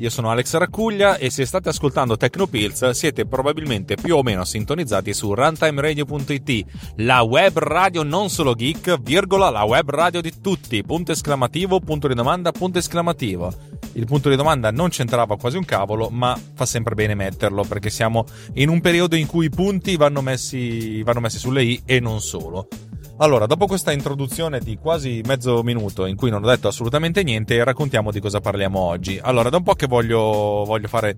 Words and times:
Io 0.00 0.10
sono 0.10 0.30
Alex 0.30 0.54
Raccuglia 0.56 1.16
e 1.16 1.28
se 1.28 1.44
state 1.44 1.70
ascoltando 1.70 2.16
Tecnopills 2.16 2.90
siete 2.90 3.26
probabilmente 3.26 3.96
più 3.96 4.14
o 4.14 4.22
meno 4.22 4.44
sintonizzati 4.44 5.12
su 5.12 5.34
runtimeradio.it, 5.34 6.64
la 6.98 7.22
web 7.22 7.58
radio 7.58 8.04
non 8.04 8.30
solo 8.30 8.54
geek, 8.54 9.00
virgola, 9.00 9.50
la 9.50 9.64
web 9.64 9.90
radio 9.90 10.20
di 10.20 10.40
tutti, 10.40 10.84
punto 10.84 11.10
esclamativo, 11.10 11.80
punto 11.80 12.06
di 12.06 12.14
domanda, 12.14 12.52
punto 12.52 12.78
esclamativo. 12.78 13.52
Il 13.94 14.06
punto 14.06 14.28
di 14.28 14.36
domanda 14.36 14.70
non 14.70 14.90
c'entrava 14.90 15.36
quasi 15.36 15.56
un 15.56 15.64
cavolo, 15.64 16.10
ma 16.10 16.38
fa 16.54 16.64
sempre 16.64 16.94
bene 16.94 17.16
metterlo 17.16 17.64
perché 17.64 17.90
siamo 17.90 18.24
in 18.54 18.68
un 18.68 18.80
periodo 18.80 19.16
in 19.16 19.26
cui 19.26 19.46
i 19.46 19.50
punti 19.50 19.96
vanno 19.96 20.22
messi, 20.22 21.02
vanno 21.02 21.18
messi 21.18 21.38
sulle 21.38 21.64
i 21.64 21.82
e 21.84 21.98
non 21.98 22.20
solo. 22.20 22.68
Allora, 23.20 23.46
dopo 23.46 23.66
questa 23.66 23.90
introduzione 23.90 24.60
di 24.60 24.76
quasi 24.76 25.22
mezzo 25.26 25.64
minuto 25.64 26.06
in 26.06 26.14
cui 26.14 26.30
non 26.30 26.44
ho 26.44 26.46
detto 26.46 26.68
assolutamente 26.68 27.24
niente, 27.24 27.64
raccontiamo 27.64 28.12
di 28.12 28.20
cosa 28.20 28.38
parliamo 28.38 28.78
oggi. 28.78 29.18
Allora, 29.20 29.48
da 29.48 29.56
un 29.56 29.64
po' 29.64 29.74
che 29.74 29.88
voglio, 29.88 30.62
voglio 30.64 30.86
fare, 30.86 31.16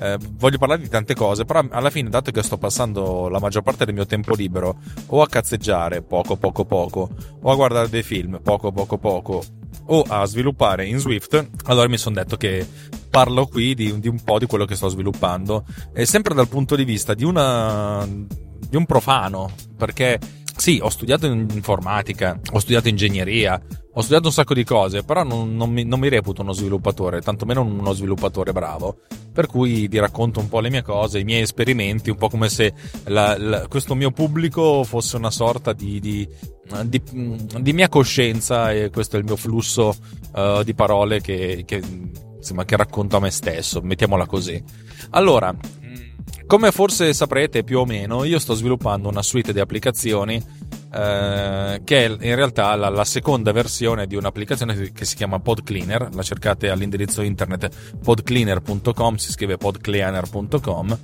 eh, 0.00 0.18
voglio 0.32 0.58
parlare 0.58 0.82
di 0.82 0.88
tante 0.88 1.14
cose, 1.14 1.44
però 1.44 1.64
alla 1.70 1.90
fine, 1.90 2.08
dato 2.08 2.32
che 2.32 2.42
sto 2.42 2.58
passando 2.58 3.28
la 3.28 3.38
maggior 3.38 3.62
parte 3.62 3.84
del 3.84 3.94
mio 3.94 4.06
tempo 4.06 4.34
libero 4.34 4.78
o 5.06 5.22
a 5.22 5.28
cazzeggiare 5.28 6.02
poco, 6.02 6.34
poco, 6.34 6.64
poco, 6.64 7.10
o 7.40 7.50
a 7.52 7.54
guardare 7.54 7.88
dei 7.88 8.02
film 8.02 8.40
poco, 8.42 8.72
poco, 8.72 8.98
poco, 8.98 9.44
o 9.84 10.02
a 10.02 10.24
sviluppare 10.24 10.84
in 10.84 10.98
Swift, 10.98 11.48
allora 11.66 11.86
mi 11.86 11.96
sono 11.96 12.16
detto 12.16 12.36
che 12.36 12.66
parlo 13.08 13.46
qui 13.46 13.76
di, 13.76 14.00
di 14.00 14.08
un 14.08 14.20
po' 14.24 14.40
di 14.40 14.46
quello 14.46 14.64
che 14.64 14.74
sto 14.74 14.88
sviluppando, 14.88 15.64
e 15.94 16.06
sempre 16.06 16.34
dal 16.34 16.48
punto 16.48 16.74
di 16.74 16.82
vista 16.82 17.14
di 17.14 17.22
una 17.22 18.04
di 18.68 18.76
un 18.76 18.84
profano, 18.84 19.48
perché 19.76 20.18
sì, 20.66 20.80
ho 20.82 20.88
studiato 20.88 21.26
informatica, 21.26 22.40
ho 22.50 22.58
studiato 22.58 22.88
ingegneria, 22.88 23.54
ho 23.92 24.00
studiato 24.00 24.26
un 24.26 24.32
sacco 24.32 24.52
di 24.52 24.64
cose, 24.64 25.04
però 25.04 25.22
non, 25.22 25.54
non, 25.54 25.70
mi, 25.70 25.84
non 25.84 26.00
mi, 26.00 26.08
reputo 26.08 26.42
uno 26.42 26.50
sviluppatore, 26.50 27.20
tantomeno 27.20 27.62
uno 27.62 27.92
sviluppatore 27.92 28.50
bravo. 28.50 28.96
Per 29.32 29.46
cui 29.46 29.86
vi 29.86 30.00
racconto 30.00 30.40
un 30.40 30.48
po' 30.48 30.58
le 30.58 30.70
mie 30.70 30.82
cose, 30.82 31.20
i 31.20 31.24
miei 31.24 31.42
esperimenti, 31.42 32.10
un 32.10 32.16
po' 32.16 32.28
come 32.28 32.48
se 32.48 32.74
la, 33.04 33.38
la, 33.38 33.68
questo 33.68 33.94
mio 33.94 34.10
pubblico 34.10 34.82
fosse 34.82 35.14
una 35.14 35.30
sorta 35.30 35.72
di, 35.72 36.00
di, 36.00 36.28
di, 36.86 37.00
di, 37.60 37.72
mia 37.72 37.88
coscienza 37.88 38.72
e 38.72 38.90
questo 38.90 39.14
è 39.14 39.20
il 39.20 39.24
mio 39.24 39.36
flusso 39.36 39.94
uh, 40.34 40.64
di 40.64 40.74
parole 40.74 41.20
che, 41.20 41.62
che, 41.64 41.80
insomma, 42.38 42.64
che 42.64 42.76
racconto 42.76 43.16
a 43.16 43.20
me 43.20 43.30
stesso, 43.30 43.82
mettiamola 43.82 44.26
così. 44.26 44.60
Allora, 45.10 45.54
come 46.46 46.70
forse 46.70 47.12
saprete 47.12 47.64
più 47.64 47.78
o 47.78 47.84
meno, 47.84 48.24
io 48.24 48.38
sto 48.38 48.54
sviluppando 48.54 49.08
una 49.08 49.22
suite 49.22 49.52
di 49.52 49.60
applicazioni 49.60 50.55
eh, 50.96 51.82
che 51.84 52.04
è 52.06 52.08
in 52.08 52.34
realtà 52.34 52.74
la, 52.74 52.88
la, 52.88 53.04
seconda 53.04 53.52
versione 53.52 54.06
di 54.06 54.16
un'applicazione 54.16 54.92
che 54.92 55.04
si 55.04 55.14
chiama 55.14 55.38
PodCleaner, 55.40 56.08
la 56.14 56.22
cercate 56.22 56.70
all'indirizzo 56.70 57.20
internet 57.20 57.68
podcleaner.com, 58.02 59.16
si 59.16 59.30
scrive 59.30 59.58
podcleaner.com, 59.58 60.98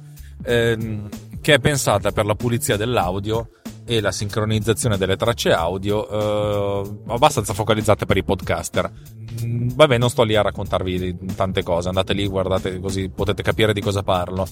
ehm, 0.45 1.09
che 1.43 1.55
è 1.55 1.59
pensata 1.59 2.11
per 2.11 2.25
la 2.25 2.35
pulizia 2.35 2.77
dell'audio 2.77 3.51
e 3.85 4.01
la 4.01 4.13
sincronizzazione 4.13 4.97
delle 4.97 5.17
tracce 5.17 5.53
audio 5.53 6.09
eh, 6.09 6.91
abbastanza 7.09 7.53
focalizzate 7.53 8.07
per 8.07 8.17
i 8.17 8.25
podcaster. 8.25 8.91
Mm, 9.45 9.71
vabbè, 9.75 9.99
non 9.99 10.11
sto 10.11 10.23
lì 10.23 10.37
a 10.37 10.43
raccontarvi 10.43 11.35
tante 11.35 11.63
cose, 11.63 11.89
andate 11.89 12.13
lì, 12.13 12.27
guardate 12.27 12.79
così 12.81 13.09
potete 13.09 13.43
capire 13.43 13.73
di 13.73 13.81
cosa 13.81 14.03
parlo. 14.03 14.47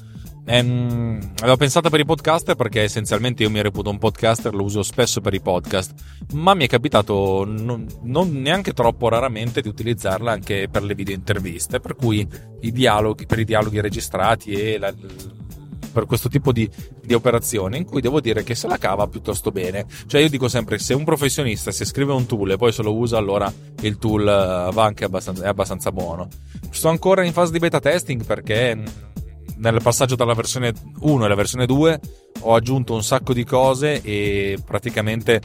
Ehm, 0.46 1.32
avevo 1.40 1.56
pensato 1.56 1.90
per 1.90 2.00
i 2.00 2.04
podcaster 2.04 2.56
perché 2.56 2.82
essenzialmente 2.82 3.42
io 3.42 3.50
mi 3.50 3.62
reputo 3.62 3.90
un 3.90 3.98
podcaster, 3.98 4.54
lo 4.54 4.64
uso 4.64 4.82
spesso 4.82 5.20
per 5.20 5.34
i 5.34 5.40
podcast, 5.40 5.92
ma 6.32 6.54
mi 6.54 6.64
è 6.64 6.68
capitato 6.68 7.44
non, 7.46 7.86
non 8.02 8.32
neanche 8.40 8.72
troppo 8.72 9.08
raramente 9.08 9.60
di 9.60 9.68
utilizzarla 9.68 10.32
anche 10.32 10.68
per 10.70 10.82
le 10.82 10.94
video 10.94 11.14
interviste, 11.14 11.78
per 11.78 11.94
cui 11.94 12.26
i 12.62 12.72
dialoghi, 12.72 13.26
per 13.26 13.38
i 13.38 13.44
dialoghi 13.44 13.80
registrati 13.80 14.52
e 14.52 14.78
la, 14.78 14.92
per 15.92 16.06
questo 16.06 16.28
tipo 16.28 16.52
di, 16.52 16.68
di 17.02 17.14
operazioni 17.14 17.78
in 17.78 17.84
cui 17.84 18.00
devo 18.00 18.20
dire 18.20 18.42
che 18.42 18.54
se 18.54 18.66
la 18.66 18.78
cava 18.78 19.06
piuttosto 19.06 19.50
bene. 19.50 19.86
Cioè 20.06 20.20
io 20.20 20.28
dico 20.28 20.48
sempre 20.48 20.78
se 20.78 20.94
un 20.94 21.04
professionista 21.04 21.70
si 21.70 21.84
scrive 21.84 22.12
un 22.12 22.26
tool 22.26 22.52
e 22.52 22.56
poi 22.56 22.72
se 22.72 22.82
lo 22.82 22.94
usa 22.94 23.18
allora 23.18 23.52
il 23.80 23.98
tool 23.98 24.22
eh, 24.22 24.72
va 24.72 24.84
anche 24.84 25.04
abbastanza, 25.04 25.44
è 25.44 25.48
abbastanza 25.48 25.92
buono. 25.92 26.28
Sto 26.70 26.88
ancora 26.88 27.24
in 27.24 27.32
fase 27.32 27.52
di 27.52 27.58
beta 27.58 27.80
testing 27.80 28.24
perché 28.24 28.82
nel 29.56 29.80
passaggio 29.82 30.16
dalla 30.16 30.34
versione 30.34 30.72
1 31.00 31.24
alla 31.24 31.34
versione 31.34 31.66
2 31.66 32.00
ho 32.42 32.54
aggiunto 32.54 32.94
un 32.94 33.02
sacco 33.02 33.34
di 33.34 33.44
cose 33.44 34.00
e 34.02 34.58
praticamente 34.64 35.40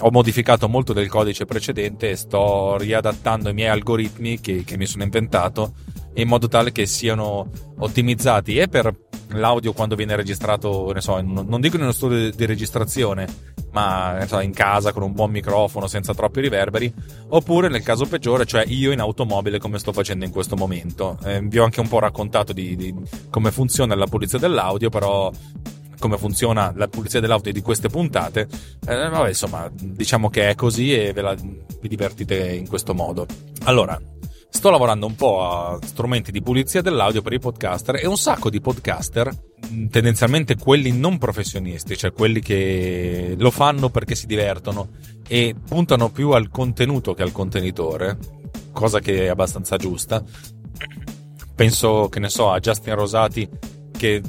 ho 0.00 0.10
modificato 0.10 0.68
molto 0.68 0.92
del 0.92 1.08
codice 1.08 1.44
precedente 1.44 2.10
e 2.10 2.16
sto 2.16 2.76
riadattando 2.76 3.48
i 3.48 3.54
miei 3.54 3.68
algoritmi 3.68 4.40
che, 4.40 4.64
che 4.64 4.76
mi 4.76 4.86
sono 4.86 5.02
inventato 5.02 5.74
in 6.14 6.28
modo 6.28 6.48
tale 6.48 6.72
che 6.72 6.86
siano 6.86 7.50
ottimizzati 7.78 8.58
e 8.58 8.68
per 8.68 8.92
l'audio 9.30 9.72
quando 9.72 9.94
viene 9.94 10.16
registrato, 10.16 10.90
ne 10.92 11.00
so, 11.00 11.20
non 11.20 11.60
dico 11.60 11.76
in 11.76 11.82
uno 11.82 11.92
studio 11.92 12.30
di 12.30 12.46
registrazione, 12.46 13.26
ma 13.72 14.24
so, 14.26 14.40
in 14.40 14.52
casa 14.52 14.92
con 14.92 15.02
un 15.02 15.12
buon 15.12 15.30
microfono 15.30 15.86
senza 15.86 16.14
troppi 16.14 16.40
riverberi, 16.40 16.92
oppure 17.28 17.68
nel 17.68 17.82
caso 17.82 18.06
peggiore, 18.06 18.46
cioè 18.46 18.64
io 18.66 18.90
in 18.90 19.00
automobile 19.00 19.58
come 19.58 19.78
sto 19.78 19.92
facendo 19.92 20.24
in 20.24 20.30
questo 20.30 20.56
momento. 20.56 21.18
Eh, 21.24 21.40
vi 21.42 21.58
ho 21.58 21.64
anche 21.64 21.80
un 21.80 21.88
po' 21.88 21.98
raccontato 21.98 22.52
di, 22.52 22.74
di 22.74 22.94
come 23.30 23.50
funziona 23.50 23.94
la 23.94 24.06
pulizia 24.06 24.38
dell'audio, 24.38 24.88
però 24.88 25.30
come 25.98 26.16
funziona 26.16 26.72
la 26.76 26.88
pulizia 26.88 27.20
dell'audio 27.20 27.52
di 27.52 27.62
queste 27.62 27.88
puntate, 27.88 28.48
eh, 28.86 29.08
vabbè, 29.08 29.28
insomma, 29.28 29.70
diciamo 29.72 30.30
che 30.30 30.48
è 30.48 30.54
così 30.54 30.94
e 30.94 31.12
ve 31.12 31.20
la, 31.20 31.34
vi 31.34 31.88
divertite 31.88 32.52
in 32.52 32.68
questo 32.68 32.94
modo. 32.94 33.26
Allora, 33.64 34.00
sto 34.50 34.70
lavorando 34.70 35.06
un 35.06 35.14
po' 35.14 35.44
a 35.44 35.78
strumenti 35.84 36.32
di 36.32 36.42
pulizia 36.42 36.80
dell'audio 36.80 37.22
per 37.22 37.32
i 37.32 37.38
podcaster 37.38 37.96
e 37.96 38.06
un 38.06 38.16
sacco 38.16 38.50
di 38.50 38.60
podcaster, 38.60 39.30
tendenzialmente 39.90 40.56
quelli 40.56 40.92
non 40.92 41.18
professionisti, 41.18 41.96
cioè 41.96 42.12
quelli 42.12 42.40
che 42.40 43.34
lo 43.38 43.50
fanno 43.50 43.90
perché 43.90 44.14
si 44.14 44.26
divertono 44.26 44.88
e 45.26 45.54
puntano 45.66 46.10
più 46.10 46.30
al 46.30 46.48
contenuto 46.50 47.14
che 47.14 47.22
al 47.22 47.32
contenitore, 47.32 48.18
cosa 48.72 49.00
che 49.00 49.24
è 49.24 49.28
abbastanza 49.28 49.76
giusta. 49.76 50.22
Penso 51.54 52.08
che 52.08 52.20
ne 52.20 52.28
so 52.28 52.50
a 52.50 52.60
Justin 52.60 52.94
Rosati 52.94 53.48
che 53.98 54.22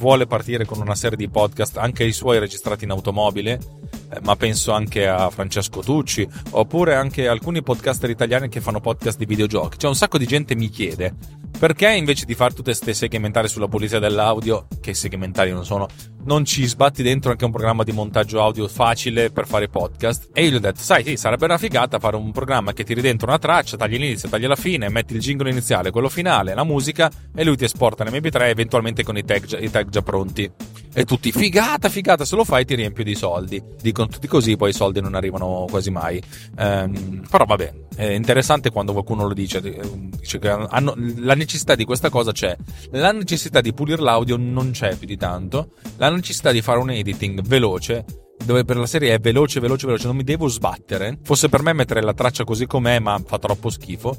vuole 0.00 0.26
partire 0.26 0.64
con 0.64 0.80
una 0.80 0.94
serie 0.94 1.18
di 1.18 1.28
podcast, 1.28 1.76
anche 1.76 2.04
i 2.04 2.12
suoi 2.12 2.38
registrati 2.38 2.84
in 2.84 2.90
automobile, 2.90 3.52
eh, 3.52 4.18
ma 4.22 4.34
penso 4.34 4.72
anche 4.72 5.06
a 5.06 5.28
Francesco 5.28 5.82
Tucci, 5.82 6.26
oppure 6.52 6.94
anche 6.94 7.28
alcuni 7.28 7.62
podcaster 7.62 8.08
italiani 8.08 8.48
che 8.48 8.62
fanno 8.62 8.80
podcast 8.80 9.18
di 9.18 9.26
videogiochi. 9.26 9.78
Cioè 9.78 9.90
un 9.90 9.96
sacco 9.96 10.16
di 10.16 10.26
gente 10.26 10.56
mi 10.56 10.70
chiede 10.70 11.14
perché 11.60 11.90
invece 11.90 12.24
di 12.24 12.34
fare 12.34 12.54
tutte 12.54 12.72
queste 12.72 12.94
segmentari 12.94 13.46
sulla 13.46 13.68
pulizia 13.68 13.98
dell'audio, 13.98 14.66
che 14.80 14.94
segmentari 14.94 15.52
non 15.52 15.66
sono, 15.66 15.88
non 16.24 16.46
ci 16.46 16.64
sbatti 16.64 17.02
dentro 17.02 17.32
anche 17.32 17.44
un 17.44 17.50
programma 17.50 17.84
di 17.84 17.92
montaggio 17.92 18.40
audio 18.40 18.66
facile 18.66 19.30
per 19.30 19.46
fare 19.46 19.68
podcast? 19.68 20.30
E 20.32 20.44
io 20.44 20.52
gli 20.52 20.54
ho 20.54 20.58
detto, 20.58 20.80
sai, 20.80 21.04
sì, 21.04 21.18
sarebbe 21.18 21.44
una 21.44 21.58
figata 21.58 21.98
fare 21.98 22.16
un 22.16 22.32
programma 22.32 22.72
che 22.72 22.82
tiri 22.82 23.02
dentro 23.02 23.28
una 23.28 23.38
traccia, 23.38 23.76
tagli 23.76 23.98
l'inizio, 23.98 24.30
tagli 24.30 24.46
la 24.46 24.56
fine, 24.56 24.88
metti 24.88 25.12
il 25.12 25.20
jingle 25.20 25.50
iniziale, 25.50 25.90
quello 25.90 26.08
finale, 26.08 26.54
la 26.54 26.64
musica, 26.64 27.10
e 27.34 27.44
lui 27.44 27.58
ti 27.58 27.64
esporta 27.64 28.04
in 28.04 28.14
MP3 28.14 28.48
eventualmente 28.48 29.02
con 29.02 29.18
i 29.18 29.24
tag, 29.26 29.60
i 29.60 29.70
tag 29.70 29.90
già 29.90 30.00
pronti. 30.00 30.50
E 30.92 31.04
tutti, 31.04 31.30
figata, 31.30 31.88
figata, 31.88 32.24
se 32.24 32.34
lo 32.34 32.42
fai 32.42 32.64
ti 32.64 32.74
riempio 32.74 33.04
di 33.04 33.14
soldi. 33.14 33.62
Dicono 33.80 34.08
tutti 34.08 34.26
così, 34.26 34.56
poi 34.56 34.70
i 34.70 34.72
soldi 34.72 35.00
non 35.00 35.14
arrivano 35.14 35.66
quasi 35.68 35.90
mai. 35.90 36.20
Ehm, 36.58 37.22
però 37.30 37.44
vabbè, 37.44 37.72
è 37.94 38.06
interessante 38.06 38.70
quando 38.70 38.92
qualcuno 38.92 39.28
lo 39.28 39.34
dice, 39.34 39.60
dice 39.60 40.38
che 40.40 40.48
hanno, 40.48 40.94
la 41.18 41.34
necessità 41.34 41.49
di 41.74 41.84
questa 41.84 42.10
cosa 42.10 42.32
c'è. 42.32 42.56
La 42.92 43.12
necessità 43.12 43.60
di 43.60 43.72
pulire 43.72 44.02
l'audio 44.02 44.36
non 44.36 44.70
c'è 44.70 44.96
più 44.96 45.06
di 45.06 45.16
tanto. 45.16 45.70
La 45.96 46.10
necessità 46.10 46.52
di 46.52 46.62
fare 46.62 46.78
un 46.78 46.90
editing 46.90 47.42
veloce 47.42 48.04
dove 48.44 48.64
per 48.64 48.76
la 48.76 48.86
serie 48.86 49.14
è 49.14 49.18
veloce, 49.18 49.60
veloce, 49.60 49.86
veloce, 49.86 50.06
non 50.06 50.16
mi 50.16 50.24
devo 50.24 50.48
sbattere. 50.48 51.18
Fosse 51.22 51.48
per 51.48 51.62
me 51.62 51.72
mettere 51.72 52.02
la 52.02 52.14
traccia 52.14 52.44
così 52.44 52.66
com'è, 52.66 52.98
ma 52.98 53.20
fa 53.24 53.38
troppo 53.38 53.68
schifo. 53.70 54.16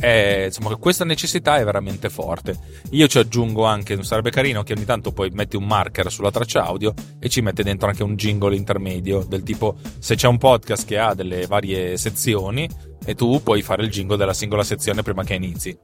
Eh, 0.00 0.46
insomma, 0.46 0.74
questa 0.76 1.04
necessità 1.04 1.58
è 1.58 1.64
veramente 1.64 2.08
forte. 2.08 2.58
Io 2.90 3.06
ci 3.06 3.18
aggiungo 3.18 3.64
anche, 3.64 4.02
sarebbe 4.02 4.30
carino 4.30 4.62
che 4.62 4.72
ogni 4.72 4.86
tanto 4.86 5.12
poi 5.12 5.30
metti 5.30 5.56
un 5.56 5.66
marker 5.66 6.10
sulla 6.10 6.30
traccia 6.30 6.64
audio 6.64 6.94
e 7.18 7.28
ci 7.28 7.42
mette 7.42 7.62
dentro 7.62 7.88
anche 7.88 8.02
un 8.02 8.16
jingle 8.16 8.56
intermedio, 8.56 9.24
del 9.28 9.42
tipo 9.42 9.76
se 9.98 10.14
c'è 10.14 10.26
un 10.26 10.38
podcast 10.38 10.86
che 10.86 10.98
ha 10.98 11.14
delle 11.14 11.46
varie 11.46 11.98
sezioni 11.98 12.68
e 13.04 13.14
tu 13.14 13.42
puoi 13.42 13.60
fare 13.60 13.82
il 13.82 13.90
jingle 13.90 14.16
della 14.16 14.32
singola 14.32 14.62
sezione 14.62 15.02
prima 15.02 15.22
che 15.22 15.34
inizi. 15.34 15.78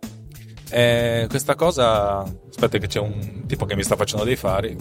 Eh, 0.70 1.26
questa 1.28 1.54
cosa. 1.54 2.20
Aspetta, 2.20 2.78
che 2.78 2.86
c'è 2.86 3.00
un 3.00 3.44
tipo 3.46 3.66
che 3.66 3.76
mi 3.76 3.82
sta 3.82 3.96
facendo 3.96 4.24
dei 4.24 4.36
fari. 4.36 4.76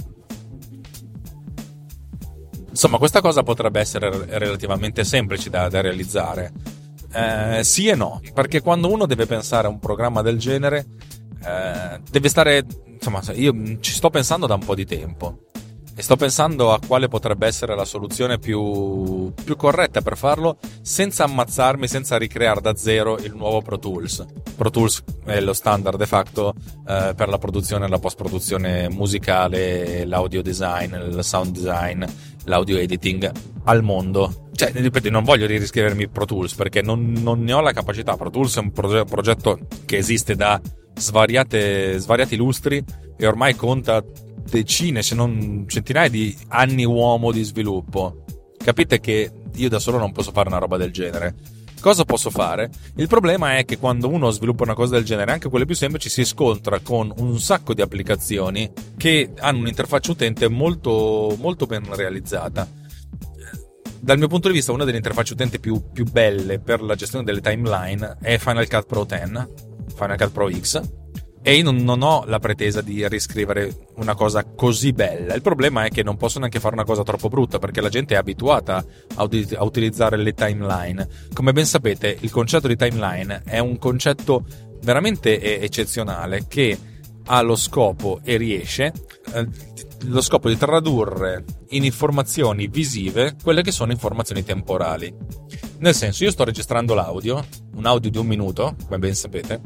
Insomma, 2.69 2.97
questa 2.97 3.21
cosa 3.21 3.43
potrebbe 3.43 3.79
essere 3.79 4.09
relativamente 4.37 5.03
semplice 5.03 5.49
da, 5.49 5.67
da 5.69 5.81
realizzare. 5.81 6.51
Eh, 7.15 7.63
sì 7.63 7.87
e 7.87 7.95
no, 7.95 8.19
perché 8.33 8.61
quando 8.61 8.91
uno 8.91 9.05
deve 9.05 9.25
pensare 9.25 9.67
a 9.67 9.69
un 9.69 9.79
programma 9.79 10.21
del 10.21 10.37
genere, 10.37 10.85
eh, 11.43 12.01
deve 12.09 12.27
stare. 12.27 12.65
Insomma, 12.95 13.21
io 13.33 13.79
ci 13.79 13.91
sto 13.91 14.09
pensando 14.09 14.47
da 14.47 14.55
un 14.55 14.65
po' 14.65 14.75
di 14.75 14.85
tempo 14.85 15.39
e 15.97 16.01
sto 16.01 16.17
pensando 16.17 16.73
a 16.73 16.79
quale 16.85 17.07
potrebbe 17.07 17.47
essere 17.47 17.73
la 17.73 17.85
soluzione 17.85 18.37
più, 18.37 19.31
più 19.31 19.55
corretta 19.55 20.01
per 20.01 20.17
farlo 20.17 20.57
senza 20.81 21.23
ammazzarmi, 21.23 21.87
senza 21.87 22.17
ricreare 22.17 22.59
da 22.59 22.75
zero 22.75 23.17
il 23.17 23.33
nuovo 23.33 23.61
Pro 23.61 23.79
Tools. 23.79 24.25
Pro 24.57 24.69
Tools 24.69 25.03
è 25.23 25.39
lo 25.39 25.53
standard 25.53 25.97
de 25.97 26.05
facto 26.05 26.53
eh, 26.85 27.13
per 27.15 27.29
la 27.29 27.37
produzione 27.37 27.85
e 27.85 27.89
la 27.89 27.99
post-produzione 27.99 28.89
musicale, 28.89 30.05
l'audio 30.05 30.41
design, 30.41 30.95
il 30.95 31.23
sound 31.23 31.51
design, 31.51 32.03
l'audio 32.43 32.77
editing 32.77 33.31
al 33.63 33.81
mondo. 33.81 34.44
Cioè, 34.55 34.71
ripeto, 34.71 35.09
non 35.09 35.23
voglio 35.23 35.45
riscrivermi 35.45 36.07
Pro 36.07 36.25
Tools 36.25 36.53
perché 36.53 36.81
non, 36.81 37.11
non 37.11 37.43
ne 37.43 37.51
ho 37.51 37.59
la 37.59 37.73
capacità. 37.73 38.15
Pro 38.15 38.29
Tools 38.29 38.55
è 38.55 38.59
un 38.59 38.71
proge- 38.71 39.03
progetto 39.03 39.59
che 39.85 39.97
esiste 39.97 40.35
da 40.35 40.61
svariate, 40.95 41.97
svariati 41.97 42.37
lustri 42.37 42.81
e 43.17 43.27
ormai 43.27 43.55
conta 43.55 44.03
decine, 44.49 45.03
se 45.03 45.13
non 45.13 45.65
centinaia 45.67 46.07
di 46.07 46.35
anni 46.49 46.85
uomo 46.85 47.31
di 47.31 47.43
sviluppo. 47.43 48.23
Capite 48.57 48.99
che 48.99 49.29
io 49.53 49.69
da 49.69 49.79
solo 49.79 49.97
non 49.97 50.13
posso 50.13 50.31
fare 50.31 50.47
una 50.47 50.57
roba 50.57 50.77
del 50.77 50.91
genere. 50.91 51.35
Cosa 51.81 52.05
posso 52.05 52.29
fare? 52.29 52.69
Il 52.95 53.07
problema 53.07 53.57
è 53.57 53.65
che 53.65 53.77
quando 53.77 54.07
uno 54.07 54.31
sviluppa 54.31 54.63
una 54.63 54.73
cosa 54.73 54.95
del 54.95 55.03
genere, 55.03 55.33
anche 55.33 55.49
quelle 55.49 55.65
più 55.65 55.75
semplici, 55.75 56.09
si 56.09 56.23
scontra 56.23 56.79
con 56.79 57.13
un 57.17 57.39
sacco 57.39 57.73
di 57.73 57.81
applicazioni 57.81 58.71
che 58.97 59.31
hanno 59.37 59.59
un'interfaccia 59.59 60.11
utente 60.11 60.47
molto, 60.47 61.35
molto 61.39 61.65
ben 61.65 61.83
realizzata. 61.93 62.67
Dal 63.99 64.17
mio 64.17 64.27
punto 64.27 64.47
di 64.47 64.53
vista, 64.53 64.71
una 64.71 64.83
delle 64.83 64.97
interfacce 64.97 65.33
utente 65.33 65.59
più, 65.59 65.91
più 65.91 66.05
belle 66.05 66.59
per 66.59 66.81
la 66.81 66.95
gestione 66.95 67.25
delle 67.25 67.41
timeline 67.41 68.17
è 68.21 68.37
Final 68.37 68.67
Cut 68.67 68.85
Pro 68.85 69.03
10, 69.03 69.31
Final 69.95 70.17
Cut 70.17 70.31
Pro 70.31 70.49
X, 70.51 70.81
e 71.47 71.57
io 71.57 71.63
non, 71.63 71.75
non, 71.75 72.01
ho 72.01 72.23
la 72.25 72.39
pretesa 72.39 72.81
di 72.81 73.07
riscrivere 73.07 73.87
una 73.97 74.15
cosa 74.15 74.43
così 74.43 74.93
bella. 74.93 75.35
Il 75.35 75.43
problema 75.43 75.83
è 75.85 75.89
che 75.89 76.01
non 76.01 76.17
posso 76.17 76.39
neanche 76.39 76.59
fare 76.59 76.73
una 76.73 76.83
cosa 76.83 77.03
troppo 77.03 77.29
brutta 77.29 77.59
perché 77.59 77.81
la 77.81 77.89
gente 77.89 78.15
è 78.15 78.17
abituata 78.17 78.83
a, 79.13 79.23
ut- 79.23 79.53
a, 79.55 79.63
utilizzare 79.63 80.17
le 80.17 80.33
timeline. 80.33 81.07
Come 81.33 81.53
ben 81.53 81.67
sapete, 81.67 82.17
il 82.19 82.31
concetto 82.31 82.67
di 82.67 82.75
timeline 82.75 83.43
è 83.45 83.59
un 83.59 83.77
concetto 83.77 84.43
veramente 84.81 85.61
eccezionale 85.61 86.45
che 86.47 86.75
ha 87.27 87.41
lo 87.41 87.55
scopo 87.55 88.21
e 88.23 88.37
riesce 88.37 88.91
eh, 89.33 89.47
lo 90.07 90.21
scopo 90.21 90.49
di 90.49 90.57
tradurre 90.57 91.43
in 91.69 91.83
informazioni 91.83 92.67
visive 92.67 93.35
quelle 93.41 93.61
che 93.61 93.71
sono 93.71 93.91
informazioni 93.91 94.43
temporali. 94.43 95.13
Nel 95.79 95.93
senso, 95.93 96.23
io 96.23 96.31
sto 96.31 96.43
registrando 96.43 96.93
l'audio, 96.93 97.45
un 97.75 97.85
audio 97.85 98.09
di 98.09 98.17
un 98.17 98.25
minuto, 98.25 98.75
come 98.85 98.99
ben 98.99 99.15
sapete. 99.15 99.61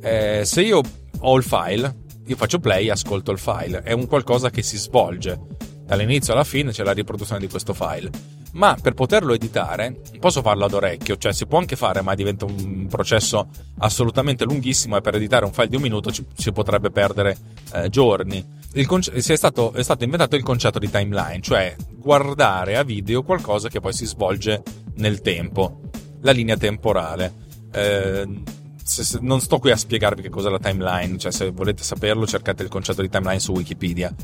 Eh, 0.00 0.42
se 0.44 0.62
io 0.62 0.80
ho 1.18 1.36
il 1.36 1.42
file, 1.42 2.04
io 2.26 2.36
faccio 2.36 2.58
play 2.58 2.86
e 2.86 2.90
ascolto 2.90 3.30
il 3.30 3.38
file. 3.38 3.82
È 3.82 3.92
un 3.92 4.06
qualcosa 4.06 4.50
che 4.50 4.62
si 4.62 4.76
svolge. 4.76 5.40
Dall'inizio 5.84 6.32
alla 6.32 6.44
fine 6.44 6.72
c'è 6.72 6.82
la 6.82 6.92
riproduzione 6.92 7.40
di 7.40 7.48
questo 7.48 7.72
file. 7.72 8.10
Ma 8.52 8.76
per 8.80 8.94
poterlo 8.94 9.34
editare 9.34 10.00
posso 10.18 10.40
farlo 10.40 10.64
ad 10.64 10.72
orecchio, 10.72 11.16
cioè 11.18 11.32
si 11.32 11.46
può 11.46 11.58
anche 11.58 11.76
fare, 11.76 12.00
ma 12.00 12.14
diventa 12.14 12.46
un 12.46 12.86
processo 12.88 13.48
assolutamente 13.78 14.44
lunghissimo 14.44 14.96
e 14.96 15.02
per 15.02 15.14
editare 15.14 15.44
un 15.44 15.52
file 15.52 15.68
di 15.68 15.76
un 15.76 15.82
minuto 15.82 16.10
ci, 16.10 16.24
ci 16.34 16.52
potrebbe 16.52 16.90
perdere 16.90 17.36
eh, 17.74 17.88
giorni. 17.90 18.44
Conce- 18.84 19.12
è, 19.12 19.20
stato, 19.20 19.72
è 19.72 19.82
stato 19.82 20.04
inventato 20.04 20.36
il 20.36 20.42
concetto 20.42 20.78
di 20.78 20.90
timeline, 20.90 21.40
cioè 21.40 21.74
guardare 21.94 22.76
a 22.76 22.82
video 22.82 23.22
qualcosa 23.22 23.68
che 23.68 23.80
poi 23.80 23.92
si 23.92 24.04
svolge 24.04 24.62
nel 24.96 25.22
tempo, 25.22 25.80
la 26.20 26.32
linea 26.32 26.56
temporale. 26.56 27.44
Eh, 27.72 28.42
se, 28.82 29.02
se, 29.02 29.18
non 29.22 29.40
sto 29.40 29.58
qui 29.58 29.70
a 29.70 29.76
spiegarvi 29.76 30.22
che 30.22 30.28
cos'è 30.28 30.50
la 30.50 30.58
timeline, 30.58 31.18
cioè 31.18 31.32
se 31.32 31.50
volete 31.50 31.82
saperlo 31.82 32.26
cercate 32.26 32.62
il 32.62 32.68
concetto 32.68 33.02
di 33.02 33.08
timeline 33.08 33.40
su 33.40 33.52
Wikipedia. 33.52 34.14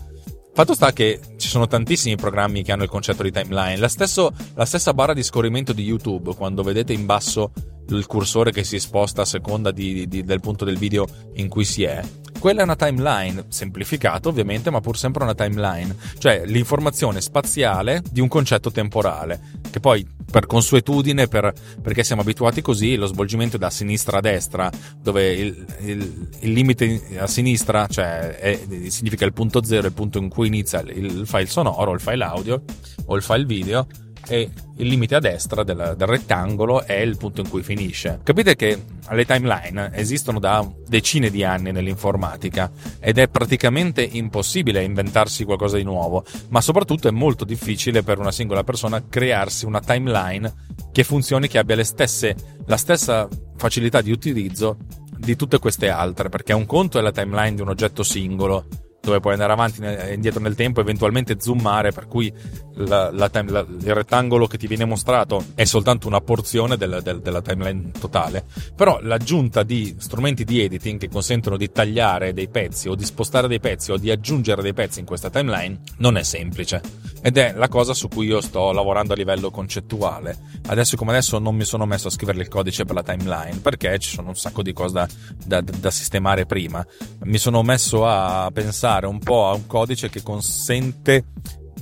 Fatto 0.55 0.75
sta 0.75 0.93
che 0.93 1.19
ci 1.39 1.49
sono 1.49 1.67
tantissimi 1.67 2.17
programmi 2.17 2.63
che 2.63 2.73
hanno 2.73 2.83
il 2.83 2.91
concetto 2.91 3.23
di 3.23 3.33
timeline. 3.33 3.79
La, 3.79 3.89
stesso, 3.89 4.33
la 4.55 4.67
stessa 4.67 4.93
barra 4.93 5.15
di 5.15 5.23
scorrimento 5.23 5.73
di 5.73 5.83
YouTube, 5.83 6.35
quando 6.35 6.63
vedete 6.63 6.93
in 6.93 7.07
basso 7.07 7.53
il 7.89 8.07
cursore 8.07 8.53
che 8.53 8.63
si 8.63 8.79
sposta 8.79 9.23
a 9.23 9.25
seconda 9.25 9.71
di, 9.71 10.07
di, 10.07 10.23
del 10.23 10.41
punto 10.41 10.67
del 10.67 10.77
video 10.77 11.07
in 11.35 11.49
cui 11.49 11.65
si 11.65 11.85
è, 11.85 12.03
quella 12.43 12.63
è 12.63 12.65
una 12.65 12.75
timeline, 12.75 13.45
semplificata 13.51 14.29
ovviamente, 14.29 14.69
ma 14.69 14.81
pur 14.81 14.99
sempre 14.99 15.23
una 15.23 15.33
timeline, 15.33 15.95
cioè 16.19 16.43
l'informazione 16.45 17.21
spaziale 17.21 18.03
di 18.11 18.19
un 18.19 18.27
concetto 18.27 18.73
temporale, 18.73 19.61
che 19.71 19.79
poi 19.79 20.05
per 20.29 20.47
consuetudine, 20.47 21.29
per, 21.29 21.53
perché 21.81 22.03
siamo 22.03 22.23
abituati 22.23 22.61
così, 22.61 22.97
lo 22.97 23.07
svolgimento 23.07 23.59
da 23.59 23.71
sinistra 23.71 24.19
a 24.19 24.21
destra, 24.21 24.69
dove 25.01 25.33
il, 25.33 25.67
il, 25.83 26.29
il 26.41 26.53
limite 26.53 27.17
a 27.17 27.29
sinistra, 27.29 27.87
cioè 27.87 28.37
è, 28.37 28.61
significa 28.89 29.25
il 29.25 29.33
punto 29.33 29.63
zero, 29.63 29.87
il 29.87 29.93
punto 29.93 30.19
in 30.19 30.29
cui 30.29 30.49
inizia 30.49 30.81
il 30.81 31.23
file 31.27 31.47
sonoro, 31.47 31.93
il 31.93 32.01
file 32.01 32.25
audio 32.25 32.65
o 33.05 33.15
il 33.15 33.23
file 33.23 33.45
video, 33.45 33.87
e 34.27 34.51
il 34.77 34.87
limite 34.87 35.15
a 35.15 35.21
destra 35.21 35.63
del, 35.65 35.95
del, 35.97 36.09
rettangolo 36.09 36.85
è 36.85 36.95
il 36.95 37.17
punto 37.17 37.41
in 37.41 37.49
cui 37.49 37.63
finisce. 37.63 38.21
Capite 38.23 38.57
che 38.57 38.83
le 39.11 39.25
timeline 39.25 39.91
esistono 39.95 40.39
da 40.39 40.67
decine 40.87 41.31
di 41.31 41.45
anni 41.45 41.73
nell'informatica 41.73 42.71
ed 43.01 43.19
è 43.19 43.29
praticamente 43.29 44.03
impossibile 44.03 44.83
inventarsi 44.83 45.45
qualcosa 45.45 45.77
di 45.77 45.83
nuovo, 45.83 46.25
ma 46.49 46.61
soprattutto 46.61 47.09
è 47.09 47.13
molto 47.13 47.45
difficile 47.45 48.03
per 48.03 48.19
una 48.19 48.33
singola 48.33 48.65
persona 48.65 49.05
crearsi 49.09 49.67
una 49.67 49.81
timeline 49.81 50.53
che 50.93 51.05
funzioni, 51.05 51.49
che 51.49 51.59
abbia 51.59 51.83
stesse, 51.85 52.35
la 52.67 52.77
stessa 52.77 53.29
facilità 53.57 54.01
di 54.01 54.13
utilizzo 54.13 54.77
di 55.17 55.37
tutte 55.37 55.59
queste 55.59 55.89
altre, 55.89 56.29
perché 56.29 56.53
un 56.53 56.67
conto 56.67 56.99
è 56.99 57.03
la 57.03 57.13
timeline 57.13 57.55
di 57.55 57.63
un 57.63 57.69
oggetto 57.69 58.03
singolo, 58.03 58.67
dove 59.03 59.19
puoi 59.19 59.33
andare 59.33 59.53
avanti 59.53 59.83
e 59.83 60.15
indietro 60.15 60.41
nel 60.41 60.55
tempo, 60.55 60.81
eventualmente 60.81 61.37
zoomare, 61.41 61.91
per 61.91 62.07
cui 62.07 62.33
la, 62.75 63.11
la 63.11 63.29
time, 63.29 63.51
la, 63.51 63.67
il 63.69 63.95
rettangolo 63.95 64.47
che 64.47 64.57
ti 64.57 64.69
viene 64.69 64.85
mostrato 64.85 65.45
è 65.57 65.65
soltanto 65.65 66.07
una 66.07 66.21
porzione 66.21 66.77
del, 66.77 67.01
del, 67.03 67.21
della 67.21 67.43
timeline 67.43 67.91
totale. 67.99 68.45
Però 68.77 69.01
l'aggiunta 69.03 69.65
di 69.65 69.97
strumenti 69.99 70.45
di 70.45 70.63
editing 70.63 71.01
che 71.01 71.09
consentono 71.09 71.57
di 71.57 71.73
tagliare 71.73 72.33
dei 72.33 72.49
pezzi 72.49 72.89
o 72.89 72.95
di 72.95 73.05
spostare 73.05 73.49
dei 73.49 73.59
pezzi 73.59 73.91
o 73.91 73.97
di 73.97 74.09
aggiungere 74.09 74.63
dei 74.63 74.73
pezzi 74.73 75.01
in 75.01 75.07
questa 75.07 75.31
timeline 75.31 75.81
non 75.97 76.17
è 76.17 76.23
semplice. 76.23 76.81
Ed 77.21 77.37
è 77.37 77.55
la 77.57 77.69
cosa 77.69 77.95
su 77.95 78.07
cui 78.07 78.27
io 78.27 78.41
sto 78.41 78.71
lavorando 78.71 79.15
a 79.15 79.17
livello 79.17 79.51
concettuale. 79.51 80.39
Adesso 80.67 80.97
come 80.97 81.11
adesso 81.11 81.41
non 81.41 81.57
mi 81.57 81.65
sono 81.65 81.87
messo 81.87 82.07
a 82.07 82.11
scrivere 82.13 82.41
il 82.41 82.49
codice 82.49 82.85
per 82.85 82.95
la 82.95 83.03
timeline 83.03 83.59
perché 83.61 83.99
ci 83.99 84.15
sono 84.15 84.29
un 84.29 84.37
sacco 84.37 84.63
di 84.63 84.73
cose 84.73 84.95
da, 84.95 85.09
da, 85.45 85.61
da 85.61 85.91
sistemare 85.91 86.47
prima. 86.47 86.87
Mi 87.25 87.39
sono 87.39 87.63
messo 87.65 88.07
a 88.07 88.49
pensare 88.53 88.91
pensare 88.93 89.07
un 89.07 89.19
po' 89.19 89.49
a 89.49 89.55
un 89.55 89.67
codice 89.67 90.11
che 90.11 90.23
consente 90.23 91.25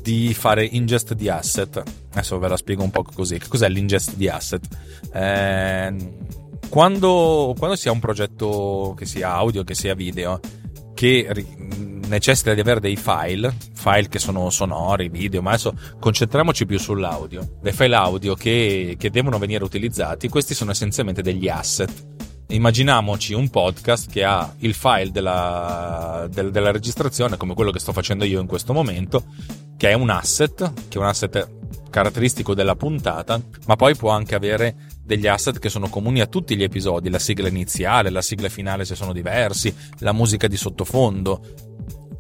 di 0.01 0.33
fare 0.33 0.65
ingest 0.65 1.15
di 1.15 1.29
asset. 1.29 1.83
Adesso 2.13 2.39
ve 2.39 2.49
la 2.49 2.57
spiego 2.57 2.83
un 2.83 2.91
po' 2.91 3.03
così. 3.03 3.39
Che 3.39 3.49
cos'è 3.49 3.69
l'ingest 3.69 4.15
di 4.15 4.29
asset? 4.29 4.67
Eh, 5.13 5.95
quando, 6.69 7.55
quando 7.59 7.77
si 7.77 7.89
ha 7.89 7.93
un 7.93 7.99
progetto 7.99 8.95
che 8.97 9.07
sia 9.07 9.33
audio, 9.33 9.65
che 9.65 9.75
sia 9.75 9.95
video, 9.95 10.39
che 10.95 11.29
necessita 12.07 12.55
di 12.55 12.61
avere 12.61 12.81
dei 12.81 12.97
file, 12.97 13.55
file 13.75 14.09
che 14.09 14.19
sono 14.19 14.51
sonori, 14.51 15.09
video, 15.09 15.43
ma 15.43 15.51
adesso 15.51 15.75
concentriamoci 15.99 16.67
più 16.67 16.79
sull'audio. 16.79 17.59
Dei 17.61 17.73
file 17.73 17.97
audio 17.97 18.35
che, 18.35 18.97
che 18.99 19.11
devono 19.11 19.39
venire 19.39 19.65
utilizzati, 19.65 20.29
questi 20.29 20.55
sono 20.55 20.71
essenzialmente 20.71 21.23
degli 21.23 21.49
asset. 21.49 22.29
Immaginiamoci 22.51 23.33
un 23.33 23.49
podcast 23.49 24.11
che 24.11 24.25
ha 24.25 24.53
il 24.59 24.75
file 24.75 25.13
della, 25.13 26.27
del, 26.29 26.51
della 26.51 26.73
registrazione, 26.73 27.37
come 27.37 27.55
quello 27.55 27.71
che 27.71 27.79
sto 27.79 27.93
facendo 27.93 28.25
io 28.25 28.41
in 28.41 28.49
questo 28.49 28.73
momento, 28.73 29.25
che 29.77 29.91
è 29.91 29.93
un 29.93 30.11
asset, 30.11 30.73
che 30.89 30.99
è 30.99 31.01
un 31.01 31.07
asset 31.07 31.49
caratteristico 31.91 32.53
della 32.53 32.75
puntata, 32.75 33.41
ma 33.67 33.77
poi 33.77 33.95
può 33.95 34.11
anche 34.11 34.35
avere 34.35 34.75
degli 35.01 35.29
asset 35.29 35.61
che 35.61 35.69
sono 35.69 35.89
comuni 35.89 36.21
a 36.21 36.27
tutti 36.27 36.57
gli 36.57 36.65
episodi, 36.65 37.09
la 37.09 37.21
sigla 37.21 37.47
iniziale, 37.47 38.11
la 38.11 38.23
sigla 38.23 38.49
finale 38.49 38.85
se 38.85 38.97
sono 38.97 39.13
diversi, 39.13 39.73
la 39.99 40.13
musica 40.13 40.49
di 40.49 40.57
sottofondo. 40.57 41.41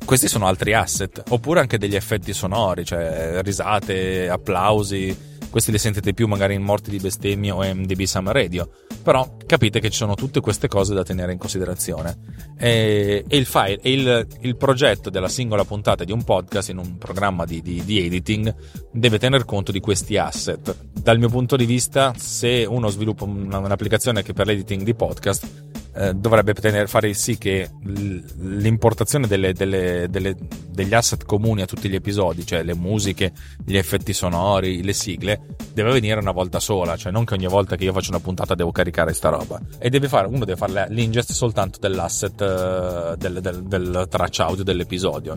Questi 0.05 0.29
sono 0.29 0.47
altri 0.47 0.75
asset, 0.75 1.25
oppure 1.29 1.59
anche 1.59 1.77
degli 1.77 1.97
effetti 1.97 2.33
sonori, 2.33 2.85
cioè 2.85 3.41
risate, 3.43 4.29
applausi, 4.29 5.30
questi 5.51 5.73
li 5.73 5.79
sentite 5.79 6.15
più 6.15 6.27
magari 6.27 6.55
in 6.55 6.63
Morti 6.63 6.91
di 6.91 6.99
Bestemmie 6.99 7.51
o 7.51 7.63
MDB 7.63 8.03
Summer 8.03 8.35
Radio, 8.35 8.71
però 9.03 9.37
capite 9.47 9.81
che 9.81 9.91
ci 9.91 9.97
sono 9.97 10.15
tutte 10.15 10.41
queste 10.41 10.69
cose 10.69 10.95
da 10.95 11.03
tenere 11.03 11.33
in 11.33 11.39
considerazione. 11.39 12.17
E, 12.59 13.25
e 13.27 13.37
il 13.37 13.47
file, 13.47 13.81
e 13.83 13.93
il, 13.93 14.27
il, 14.41 14.57
progetto 14.57 15.11
della 15.11 15.29
singola 15.29 15.65
puntata 15.65 16.05
di 16.05 16.13
un 16.13 16.23
podcast 16.23 16.71
in 16.71 16.79
un 16.79 16.99
programma 16.99 17.45
di, 17.45 17.61
di, 17.63 17.85
di 17.85 18.05
editing 18.05 18.55
deve 18.93 19.19
tener 19.19 19.45
conto 19.45 19.73
di 19.73 19.81
questi 19.81 20.17
asset. 20.17 20.77
Dal 20.93 21.19
mio 21.19 21.29
punto 21.29 21.57
di 21.57 21.67
vista, 21.67 22.13
se 22.17 22.65
uno 22.69 22.89
sviluppa 22.89 23.25
un'applicazione 23.25 24.23
che 24.23 24.33
per 24.33 24.47
l'editing 24.47 24.83
di 24.83 24.95
podcast 24.95 25.70
eh, 25.95 26.15
dovrebbe 26.15 26.55
tenere, 26.55 26.87
fare 26.87 27.13
sì 27.15 27.37
che 27.37 27.69
l'importazione 27.83 29.27
delle, 29.27 29.53
delle, 29.53 30.09
delle, 30.09 30.37
degli 30.71 30.95
asset 30.95 31.25
comuni 31.25 31.63
a 31.63 31.67
tutti 31.67 31.89
gli 31.89 31.95
episodi, 31.95 32.47
cioè 32.47 32.63
le 32.63 32.75
musiche, 32.75 33.33
gli 33.65 33.77
effetti 33.77 34.13
sonori, 34.13 34.83
le 34.83 34.93
sigle, 34.93 35.41
deve 35.73 35.91
avvenire 35.91 36.21
una 36.21 36.31
volta 36.31 36.61
sola, 36.61 36.97
cioè 36.97 37.13
non 37.13 37.25
che 37.25 37.35
ogni 37.35 37.47
volta 37.47 37.77
che 37.77 37.85
io 37.85 37.93
faccio 37.93 38.11
una 38.11 38.21
puntata 38.21 38.55
devo 38.55 38.71
caricare 38.73 39.13
sta 39.13 39.29
roba. 39.31 39.61
E 39.79 39.91
deve 39.91 40.09
fare, 40.09 40.27
uno 40.27 40.45
deve 40.45 40.57
fare 40.57 40.87
l'ingest 40.91 41.33
soltanto 41.33 41.79
dell'asset 41.81 42.41
uh, 42.41 43.17
del, 43.17 43.41
del, 43.41 43.63
del, 43.65 44.07
traccia 44.09 44.47
audio 44.47 44.65
dell'episodio. 44.65 45.37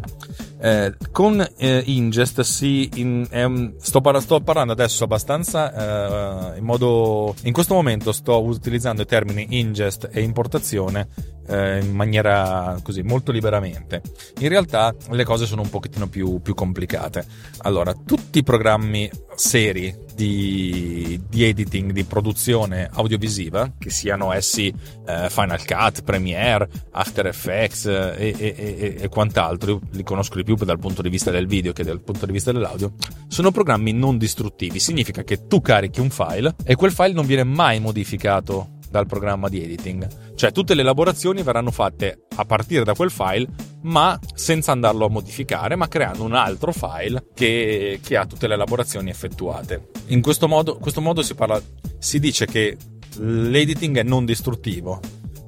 Eh, 0.59 0.95
con 1.11 1.45
eh, 1.57 1.83
ingest 1.87 2.41
si 2.41 2.89
in, 2.95 3.27
um, 3.31 3.73
sto, 3.79 3.99
par- 3.99 4.21
sto, 4.21 4.39
parlando 4.39 4.71
adesso 4.71 5.03
abbastanza 5.03 6.53
uh, 6.53 6.57
in 6.57 6.63
modo 6.63 7.35
in 7.43 7.51
questo 7.51 7.73
momento 7.73 8.13
sto 8.13 8.41
utilizzando 8.41 9.01
i 9.01 9.05
termini 9.05 9.45
ingest 9.49 10.07
e 10.09 10.21
import 10.21 10.42
importazione 10.43 11.07
eh, 11.47 11.79
in 11.79 11.93
maniera 11.93 12.77
così 12.83 13.01
molto 13.01 13.31
liberamente. 13.31 14.01
In 14.39 14.49
realtà 14.49 14.93
le 15.09 15.23
cose 15.23 15.45
sono 15.45 15.61
un 15.61 15.69
pochettino 15.69 16.07
più, 16.07 16.41
più 16.41 16.53
complicate. 16.53 17.25
Allora, 17.59 17.93
tutti 17.93 18.39
i 18.39 18.43
programmi 18.43 19.09
seri 19.35 20.01
di, 20.13 21.19
di, 21.27 21.43
editing, 21.43 21.91
di 21.91 22.03
produzione 22.03 22.89
audiovisiva, 22.91 23.73
che 23.79 23.89
siano 23.89 24.31
essi 24.31 24.73
eh, 25.07 25.29
Final 25.29 25.65
Cut, 25.65 26.03
Premiere, 26.03 26.69
After 26.91 27.25
Effects 27.25 27.85
eh, 27.85 28.13
e, 28.17 28.35
e, 28.37 28.95
e, 28.99 29.09
quant'altro, 29.09 29.71
io 29.71 29.81
li 29.91 30.03
conosco 30.03 30.35
di 30.35 30.43
più 30.43 30.55
dal 30.55 30.79
punto 30.79 31.01
di 31.01 31.09
vista 31.09 31.31
del 31.31 31.47
video 31.47 31.73
che 31.73 31.83
dal 31.83 32.01
punto 32.01 32.25
di 32.25 32.31
vista 32.31 32.51
dell'audio, 32.51 32.93
sono 33.27 33.51
programmi 33.51 33.91
non 33.91 34.17
distruttivi. 34.17 34.79
Significa 34.79 35.23
che 35.23 35.47
tu 35.47 35.61
carichi 35.61 35.99
un 35.99 36.09
file 36.09 36.55
e 36.63 36.75
quel 36.75 36.91
file 36.91 37.13
non 37.13 37.25
viene 37.25 37.43
mai 37.43 37.79
modificato 37.79 38.81
dal 38.93 39.07
programma 39.07 39.49
di 39.49 39.63
editing. 39.63 40.35
Cioè 40.35 40.51
tutte 40.51 40.75
le 40.75 40.81
elaborazioni 40.81 41.41
verranno 41.41 41.71
fatte 41.71 42.25
a 42.35 42.45
partire 42.45 42.83
da 42.83 42.93
quel 42.93 43.09
file, 43.09 43.47
ma 43.81 44.19
senza 44.35 44.71
andarlo 44.71 45.07
a 45.07 45.09
modificare, 45.09 45.75
ma 45.75 45.87
creando 45.87 46.23
un 46.23 46.35
altro 46.35 46.71
file 46.71 47.25
che, 47.33 47.99
che 48.03 48.17
ha 48.17 48.27
tutte 48.27 48.45
le 48.45 48.53
elaborazioni 48.53 49.09
effettuate. 49.09 49.89
In 50.07 50.21
questo 50.21 50.47
modo, 50.47 50.77
questo 50.77 51.01
modo 51.01 51.23
si, 51.23 51.33
parla, 51.33 51.59
si 51.97 52.19
dice 52.19 52.45
che 52.45 52.77
l'editing 53.17 53.97
è 53.97 54.03
non 54.03 54.25
distruttivo, 54.25 54.99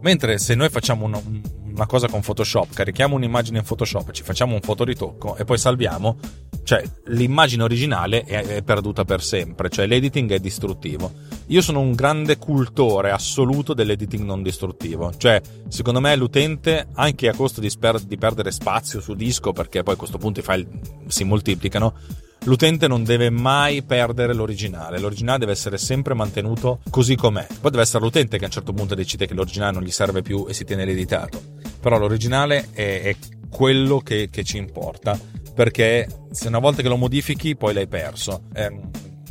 mentre 0.02 0.40
se 0.40 0.56
noi 0.56 0.70
facciamo 0.70 1.06
una, 1.06 1.22
una 1.76 1.86
cosa 1.86 2.08
con 2.08 2.22
Photoshop, 2.22 2.74
carichiamo 2.74 3.16
un'immagine 3.16 3.60
in 3.60 3.66
Photoshop, 3.66 4.12
ci 4.12 4.24
facciamo 4.24 4.54
un 4.54 4.62
fotoritocco 4.62 5.36
e 5.36 5.44
poi 5.44 5.58
salviamo, 5.58 6.18
cioè 6.64 6.82
l'immagine 7.08 7.64
originale 7.64 8.24
è, 8.24 8.46
è 8.46 8.64
perduta 8.64 9.04
per 9.04 9.22
sempre, 9.22 9.70
cioè 9.70 9.86
l'editing 9.86 10.32
è 10.32 10.40
distruttivo. 10.40 11.12
Io 11.48 11.62
sono 11.62 11.82
un 11.82 11.92
grande 11.92 12.38
cultore 12.38 13.12
assoluto 13.12 13.74
dell'editing 13.74 14.24
non 14.24 14.42
distruttivo, 14.42 15.14
cioè 15.18 15.42
secondo 15.68 16.00
me 16.00 16.16
l'utente, 16.16 16.88
anche 16.94 17.28
a 17.28 17.36
costo 17.36 17.60
di, 17.60 17.70
sper- 17.70 18.06
di 18.06 18.18
perdere 18.18 18.52
spazio 18.52 19.02
su 19.02 19.14
disco, 19.14 19.52
perché 19.52 19.84
poi 19.84 19.96
a 19.96 19.98
questo 19.98 20.18
punto 20.18 20.40
i 20.40 20.44
file 20.44 20.68
si 21.08 21.26
moltiplicano, 21.26 21.94
l'utente 22.46 22.88
non 22.88 23.04
deve 23.04 23.30
mai 23.30 23.84
perdere 23.84 24.34
l'originale. 24.34 25.00
L'originale 25.00 25.40
deve 25.40 25.52
essere 25.52 25.78
sempre 25.78 26.14
mantenuto 26.14 26.80
così 26.90 27.16
com'è. 27.16 27.46
Poi 27.60 27.72
deve 27.72 27.84
essere 27.84 28.04
l'utente 28.04 28.38
che 28.38 28.44
a 28.46 28.48
un 28.48 28.54
certo 28.54 28.74
punto 28.74 28.96
decide 28.96 29.28
che 29.28 29.34
l'originale 29.34 29.74
non 29.74 29.84
gli 29.84 29.92
serve 29.92 30.22
più 30.22 30.46
e 30.48 30.54
si 30.54 30.64
tiene 30.64 30.86
l'editato. 30.86 31.65
Però 31.86 32.00
l'originale 32.00 32.70
è, 32.72 33.02
è 33.04 33.16
quello 33.48 34.00
che, 34.00 34.30
che, 34.32 34.44
ci 34.44 34.58
importa 34.58 35.20
perché 35.54 36.08
se 36.32 36.48
una 36.48 36.58
volta 36.58 36.82
che 36.82 36.88
lo 36.88 36.98
modifichi 36.98 37.56
poi 37.56 37.76
l'hai 37.76 37.86
perso. 37.86 38.46
Eh, 38.56 38.76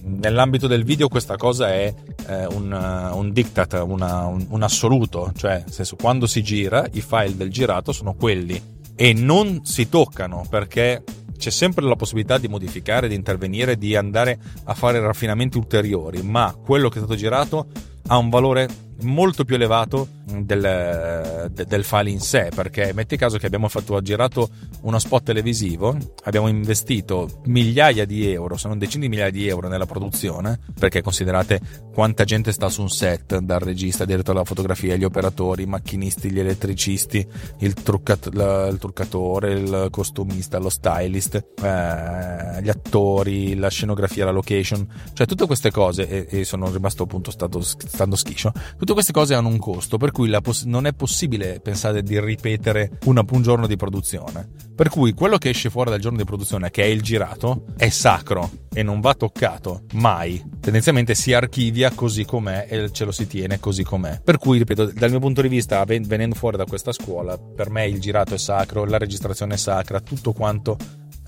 nell'ambito 0.03 0.69
del 0.69 0.85
video 0.85 1.09
questa 1.09 1.35
cosa 1.37 1.73
è 1.73 1.93
eh, 2.29 2.47
un, 2.47 2.71
un, 3.13 3.33
diktat, 3.33 3.83
un, 3.85 4.47
un, 4.49 4.63
assoluto, 4.63 5.33
cioè 5.35 5.65
senso, 5.69 5.97
quando 5.97 6.29
si 6.29 6.45
gira 6.45 6.87
i 6.93 7.01
file 7.01 7.35
del 7.35 7.51
girato 7.51 7.91
sono 7.91 8.15
quelli. 8.15 8.63
E 8.95 9.13
non 9.15 9.65
si 9.65 9.89
toccano 9.89 10.47
perché 10.49 11.03
c'è 11.37 11.51
sempre 11.51 11.85
la 11.85 11.97
possibilità 11.97 12.39
di 12.39 12.47
modificare, 12.47 13.09
di 13.09 13.17
intervenire, 13.17 13.77
di 13.77 13.97
andare 13.97 14.39
a 14.63 14.75
fare 14.75 15.01
raffinamenti 15.01 15.59
ulteriori, 15.59 16.23
ma 16.23 16.55
quello 16.65 16.89
che 16.89 17.01
è 17.01 17.03
stato 17.03 17.17
girato 17.17 17.67
ha 18.07 18.17
un 18.17 18.29
valore 18.29 18.69
molto 19.03 19.45
più 19.45 19.55
elevato 19.57 20.09
del, 20.25 21.51
del, 21.53 21.85
file 21.85 22.11
in 22.11 22.21
sé 22.21 22.51
perché 22.55 22.93
metti 22.95 23.17
caso 23.17 23.37
che 23.37 23.47
abbiamo 23.47 23.69
fatto, 23.69 24.01
girato 24.01 24.49
uno 24.83 24.99
spot 24.99 25.25
televisivo 25.25 25.97
abbiamo 26.25 26.49
investito 26.49 27.41
migliaia 27.45 28.05
di 28.05 28.31
euro 28.31 28.57
se 28.57 28.69
non 28.69 28.79
decine 28.79 29.03
di 29.05 29.09
migliaia 29.11 29.31
di 29.31 29.47
euro 29.47 29.69
nella 29.69 29.87
produzione 29.87 30.59
perché 30.79 31.03
considerate 31.03 31.61
quanta 31.93 32.25
gente 32.25 32.53
sta 32.53 32.69
su 32.69 32.81
un 32.81 32.89
set 32.89 33.39
dal 33.39 33.61
regista, 33.61 34.05
direttore 34.05 34.39
della 34.39 34.45
fotografia 34.47 34.97
gli 34.97 35.05
operatori, 35.05 35.63
i 35.63 35.67
macchinisti, 35.67 36.31
gli 36.31 36.39
elettricisti 36.39 37.27
il, 37.59 37.75
truccat- 37.75 38.31
il 38.33 38.77
truccatore 38.79 39.53
il 39.53 39.89
costumista, 39.91 40.59
lo 40.59 40.71
stylist 40.71 41.35
eh, 41.35 42.63
gli 42.63 42.69
attori, 42.69 43.55
la 43.57 43.69
scenografia, 43.69 44.25
la 44.25 44.31
location 44.31 44.87
cioè 45.13 45.27
tutte 45.27 45.47
queste 45.47 45.71
cose 45.71 46.09
e, 46.09 46.41
e 46.41 46.45
sono 46.45 46.71
rimasto 46.73 47.03
appunto 47.03 47.31
stato, 47.31 47.61
stando 47.61 48.17
schiscio 48.17 48.53
tutte 48.85 48.93
queste 48.93 49.13
cose 49.13 49.33
hanno 49.33 49.49
un 49.49 49.57
costo 49.57 49.97
per 49.97 50.11
cui 50.11 50.31
poss- 50.43 50.65
non 50.65 50.87
è 50.87 50.93
possibile 50.93 51.59
pensare 51.59 52.03
di 52.03 52.21
ripetere 52.21 52.99
una, 53.07 53.25
un 53.27 53.43
giorno 53.43 53.67
di 53.67 53.77
produzione. 53.77 54.47
Per 54.75 54.91
cui 54.91 55.15
quello 55.15 55.39
che 55.39 55.49
esce 55.49 55.71
fuori 55.71 55.89
dal 55.89 56.01
giorno 56.01 56.19
di 56.19 56.25
produzione, 56.25 56.71
che 56.71 56.83
è 56.83 56.87
il 56.87 57.01
girato, 57.01 57.65
è 57.79 57.89
sacro 57.89 58.51
e 58.75 58.83
non 58.83 59.01
va 59.01 59.15
toccato 59.15 59.85
mai. 59.95 60.43
Tendenzialmente 60.61 61.15
si 61.15 61.33
archivia 61.33 61.93
così 61.93 62.27
com'è 62.27 62.67
e 62.69 62.93
ce 62.93 63.07
lo 63.07 63.11
si 63.11 63.27
tiene 63.27 63.59
così 63.59 63.85
com'è. 63.85 64.21
Per 64.23 64.37
cui, 64.37 64.59
ripeto, 64.59 64.93
dal 64.93 65.11
mio 65.11 65.21
punto 65.21 65.41
di 65.41 65.49
vista, 65.49 65.83
venendo 65.85 66.35
fuori 66.35 66.59
da 66.59 66.67
questa 66.67 66.93
scuola, 66.93 67.39
per 67.39 67.71
me 67.71 67.87
il 67.87 68.01
girato 68.01 68.35
è 68.35 68.39
sacro, 68.39 68.85
la 68.85 68.99
registrazione 68.99 69.55
è 69.55 69.59
sacra, 69.59 70.01
tutto 70.01 70.35
quanto 70.35 70.77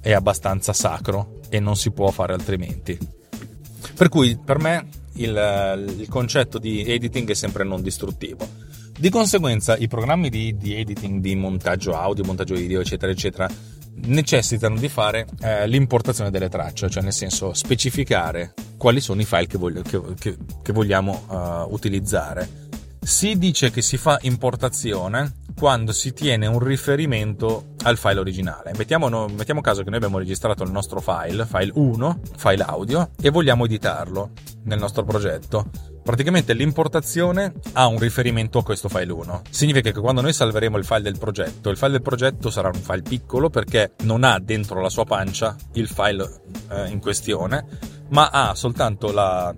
è 0.03 0.13
abbastanza 0.13 0.75
sacro 0.75 1.41
e 1.49 1.59
non 1.59 1.77
si 1.77 1.91
può 1.91 2.11
fare 2.11 2.35
altrimenti. 2.35 3.16
Per 3.95 4.09
cui 4.09 4.39
per 4.43 4.59
me 4.59 4.89
il, 5.15 5.97
il 5.99 6.09
concetto 6.09 6.59
di 6.59 6.85
editing 6.85 7.31
è 7.31 7.35
sempre 7.35 7.65
non 7.65 7.83
distruttivo. 7.83 8.47
Di 8.99 9.11
conseguenza 9.11 9.77
i 9.77 9.89
programmi 9.89 10.31
di, 10.31 10.57
di, 10.57 10.75
editing, 10.75 11.21
di 11.21 11.35
montaggio 11.35 11.95
audio, 11.95 12.25
montaggio 12.25 12.55
video, 12.55 12.81
eccetera, 12.81 13.13
eccetera, 13.13 13.51
necessitano 14.05 14.79
di 14.79 14.89
fare 14.89 15.27
eh, 15.41 15.67
l'importazione 15.67 16.31
delle 16.31 16.49
tracce, 16.49 16.89
cioè 16.89 17.03
nel 17.03 17.13
senso 17.13 17.53
specificare 17.53 18.55
quali 18.77 19.01
sono 19.01 19.21
i 19.21 19.25
file 19.25 19.47
che, 19.47 19.59
voglio, 19.59 19.83
che, 19.83 20.01
che, 20.19 20.37
che 20.63 20.73
vogliamo 20.73 21.25
uh, 21.29 21.75
utilizzare. 21.75 22.66
Si 23.07 23.39
dice 23.39 23.71
che 23.71 23.83
si 23.83 23.99
fa 23.99 24.19
importazione 24.23 25.35
quando 25.57 25.93
si 25.93 26.13
tiene 26.13 26.49
un 26.49 26.59
riferimento 26.59 27.75
al 27.85 27.97
file 27.97 28.19
originale. 28.19 28.73
Mettiamo, 28.77 29.09
no, 29.09 29.29
mettiamo 29.29 29.61
caso 29.61 29.85
che 29.85 29.91
noi 29.91 29.99
abbiamo 29.99 30.19
registrato 30.19 30.65
il 30.65 30.73
nostro 30.73 31.01
file, 31.01 31.47
file 31.47 31.71
1, 31.73 32.21
file 32.37 32.65
audio, 32.65 33.11
e 33.23 33.31
vogliamo 33.31 33.65
editarlo 33.65 34.31
nel 34.65 34.81
nostro 34.81 35.05
progetto. 35.05 35.71
Praticamente 36.03 36.53
l'importazione 36.53 37.53
ha 37.75 37.87
un 37.87 38.01
riferimento 38.01 38.59
a 38.59 38.65
questo 38.65 38.89
file 38.89 39.13
1. 39.13 39.43
Significa 39.51 39.93
che 39.93 40.01
quando 40.01 40.21
noi 40.21 40.33
salveremo 40.33 40.77
il 40.77 40.85
file 40.85 41.03
del 41.03 41.17
progetto, 41.17 41.71
il 41.71 41.77
file 41.77 41.93
del 41.93 42.03
progetto 42.03 42.51
sarà 42.51 42.73
un 42.75 42.81
file 42.81 43.03
piccolo 43.03 43.51
perché 43.51 43.93
non 44.03 44.25
ha 44.25 44.41
dentro 44.41 44.81
la 44.81 44.91
sua 44.91 45.05
pancia 45.05 45.55
il 45.75 45.87
file 45.87 46.41
eh, 46.71 46.89
in 46.89 46.99
questione, 46.99 47.67
ma 48.09 48.31
ha 48.31 48.55
soltanto 48.57 49.13
la, 49.13 49.55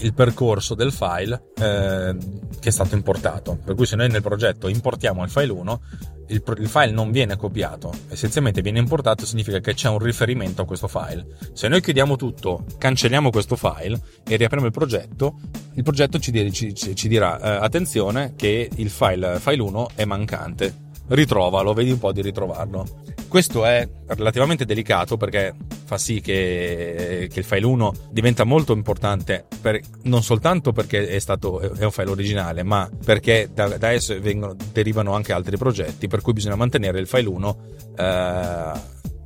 il 0.00 0.14
percorso 0.14 0.74
del 0.74 0.92
file 0.92 1.50
eh, 1.56 2.16
che 2.60 2.68
è 2.68 2.72
stato 2.72 2.94
importato. 2.94 3.58
Per 3.64 3.74
cui 3.74 3.86
se 3.86 3.96
noi 3.96 4.08
nel 4.08 4.22
progetto 4.22 4.68
importiamo 4.68 5.24
il 5.24 5.30
file 5.30 5.50
1, 5.50 5.80
il, 6.28 6.42
il, 6.58 6.68
file 6.68 6.92
non 6.92 7.10
viene 7.10 7.36
copiato, 7.36 7.92
essenzialmente 8.08 8.62
viene 8.62 8.78
importato, 8.78 9.26
significa 9.26 9.58
che 9.58 9.74
c'è 9.74 9.88
un 9.88 9.98
riferimento 9.98 10.62
a 10.62 10.66
questo 10.66 10.86
file. 10.86 11.26
Se 11.52 11.66
noi 11.66 11.80
chiudiamo 11.80 12.16
tutto, 12.16 12.64
cancelliamo 12.78 13.30
questo 13.30 13.56
file 13.56 14.00
e 14.24 14.36
riapriamo 14.36 14.66
il 14.66 14.72
progetto, 14.72 15.40
il 15.74 15.82
progetto 15.82 16.18
ci, 16.18 16.52
ci, 16.52 16.94
ci 16.94 17.08
dirà 17.08 17.40
eh, 17.40 17.64
attenzione 17.64 18.34
che 18.36 18.70
il 18.72 18.90
file, 18.90 19.40
file 19.40 19.62
1 19.62 19.88
è 19.96 20.04
mancante 20.04 20.88
ritrovalo, 21.10 21.72
vedi 21.72 21.90
un 21.90 21.98
po' 21.98 22.12
di 22.12 22.22
ritrovarlo. 22.22 22.86
Questo 23.28 23.64
è 23.64 23.88
relativamente 24.08 24.64
delicato 24.64 25.16
perché 25.16 25.54
fa 25.84 25.98
sì 25.98 26.20
che, 26.20 27.28
che 27.30 27.38
il 27.38 27.44
file 27.44 27.66
1 27.66 27.92
diventa 28.10 28.44
molto 28.44 28.72
importante 28.72 29.46
per, 29.60 29.80
non 30.02 30.22
soltanto 30.22 30.72
perché 30.72 31.06
è, 31.06 31.18
stato, 31.18 31.60
è 31.60 31.84
un 31.84 31.90
file 31.92 32.10
originale, 32.10 32.62
ma 32.62 32.88
perché 33.04 33.48
da, 33.52 33.68
da 33.76 33.90
esso 33.90 34.18
vengono, 34.20 34.56
derivano 34.72 35.14
anche 35.14 35.32
altri 35.32 35.56
progetti, 35.56 36.08
per 36.08 36.22
cui 36.22 36.32
bisogna 36.32 36.56
mantenere 36.56 36.98
il 36.98 37.06
file 37.06 37.28
1, 37.28 37.58
eh, 37.96 38.72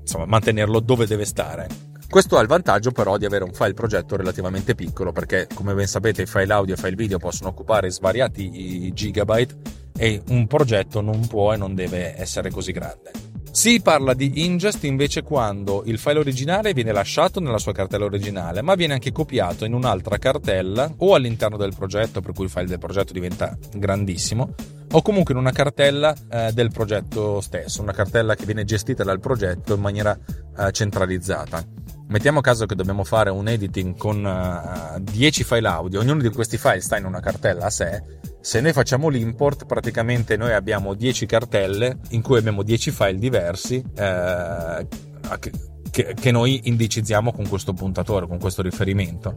insomma, 0.00 0.26
mantenerlo 0.26 0.80
dove 0.80 1.06
deve 1.06 1.24
stare. 1.24 1.68
Questo 2.08 2.36
ha 2.36 2.42
il 2.42 2.46
vantaggio 2.46 2.92
però 2.92 3.16
di 3.16 3.24
avere 3.24 3.44
un 3.44 3.52
file 3.52 3.74
progetto 3.74 4.16
relativamente 4.16 4.74
piccolo 4.74 5.10
perché 5.10 5.48
come 5.52 5.74
ben 5.74 5.86
sapete 5.86 6.22
i 6.22 6.26
file 6.26 6.52
audio 6.52 6.74
e 6.74 6.78
i 6.78 6.80
file 6.80 6.94
video 6.94 7.18
possono 7.18 7.48
occupare 7.48 7.90
svariati 7.90 8.92
gigabyte 8.92 9.82
e 9.96 10.22
un 10.28 10.46
progetto 10.46 11.00
non 11.00 11.26
può 11.26 11.52
e 11.52 11.56
non 11.56 11.74
deve 11.74 12.14
essere 12.16 12.50
così 12.50 12.72
grande. 12.72 13.10
Si 13.54 13.80
parla 13.80 14.14
di 14.14 14.44
ingest 14.44 14.82
invece 14.82 15.22
quando 15.22 15.84
il 15.86 15.98
file 15.98 16.18
originale 16.18 16.72
viene 16.72 16.90
lasciato 16.90 17.38
nella 17.38 17.58
sua 17.58 17.72
cartella 17.72 18.04
originale, 18.04 18.62
ma 18.62 18.74
viene 18.74 18.94
anche 18.94 19.12
copiato 19.12 19.64
in 19.64 19.74
un'altra 19.74 20.18
cartella 20.18 20.92
o 20.98 21.14
all'interno 21.14 21.56
del 21.56 21.72
progetto, 21.72 22.20
per 22.20 22.32
cui 22.32 22.46
il 22.46 22.50
file 22.50 22.66
del 22.66 22.80
progetto 22.80 23.12
diventa 23.12 23.56
grandissimo, 23.72 24.54
o 24.90 25.02
comunque 25.02 25.34
in 25.34 25.38
una 25.38 25.52
cartella 25.52 26.12
eh, 26.28 26.50
del 26.52 26.72
progetto 26.72 27.40
stesso, 27.40 27.80
una 27.80 27.92
cartella 27.92 28.34
che 28.34 28.44
viene 28.44 28.64
gestita 28.64 29.04
dal 29.04 29.20
progetto 29.20 29.74
in 29.74 29.80
maniera 29.80 30.18
eh, 30.58 30.72
centralizzata. 30.72 31.64
Mettiamo 32.06 32.40
caso 32.40 32.66
che 32.66 32.74
dobbiamo 32.74 33.02
fare 33.02 33.30
un 33.30 33.48
editing 33.48 33.96
con 33.96 34.24
uh, 34.24 35.00
10 35.00 35.44
file 35.44 35.68
audio, 35.68 36.00
ognuno 36.00 36.20
di 36.20 36.28
questi 36.28 36.58
file 36.58 36.80
sta 36.80 36.96
in 36.96 37.06
una 37.06 37.20
cartella 37.20 37.66
a 37.66 37.70
sé. 37.70 38.02
Se 38.40 38.60
noi 38.60 38.72
facciamo 38.72 39.08
l'import, 39.08 39.64
praticamente 39.64 40.36
noi 40.36 40.52
abbiamo 40.52 40.94
10 40.94 41.26
cartelle 41.26 41.98
in 42.10 42.20
cui 42.20 42.38
abbiamo 42.38 42.62
10 42.62 42.90
file 42.90 43.18
diversi 43.18 43.82
eh, 43.96 44.86
che, 45.94 46.12
che, 46.20 46.32
noi 46.32 46.62
indicizziamo 46.64 47.30
con 47.30 47.46
questo 47.46 47.72
puntatore, 47.72 48.26
con 48.26 48.40
questo 48.40 48.62
riferimento. 48.62 49.32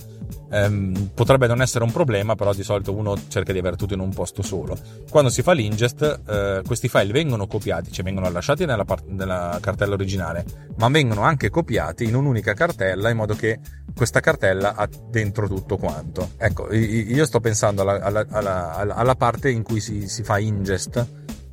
Ehm, 0.50 1.12
potrebbe 1.14 1.46
non 1.46 1.62
essere 1.62 1.84
un 1.84 1.92
problema, 1.92 2.34
però 2.34 2.52
di 2.52 2.64
solito 2.64 2.96
uno 2.96 3.16
cerca 3.28 3.54
di 3.54 3.60
avere 3.60 3.76
tutto 3.76 3.94
in 3.94 4.00
un 4.00 4.10
posto 4.10 4.42
solo. 4.42 4.76
Quando 5.08 5.30
si 5.30 5.44
fa 5.44 5.52
l'ingest, 5.52 6.22
eh, 6.28 6.62
questi 6.66 6.90
file 6.90 7.12
vengono 7.12 7.46
copiati, 7.46 7.92
cioè 7.92 8.04
vengono 8.04 8.28
lasciati 8.32 8.66
nella, 8.66 8.86
part- 8.86 9.06
nella 9.08 9.60
cartella 9.62 9.94
originale, 9.94 10.46
ma 10.78 10.90
vengono 10.90 11.22
anche 11.22 11.52
copiati 11.52 12.06
in 12.06 12.16
un'unica 12.16 12.56
cartella 12.56 13.12
in 13.12 13.18
modo 13.18 13.36
che 13.36 13.60
questa 13.96 14.20
cartella 14.20 14.74
ha 14.74 14.90
dentro 15.12 15.48
tutto 15.48 15.78
quanto. 15.78 16.32
Ecco, 16.38 16.74
io 16.74 17.26
sto 17.28 17.40
pensando 17.40 17.84
alla, 17.84 18.02
alla, 18.02 18.26
alla, 18.32 18.96
alla 18.96 19.16
parte 19.16 19.52
in 19.52 19.62
cui 19.62 19.80
si, 19.80 20.08
si 20.08 20.24
fa 20.24 20.40
ingest 20.40 21.06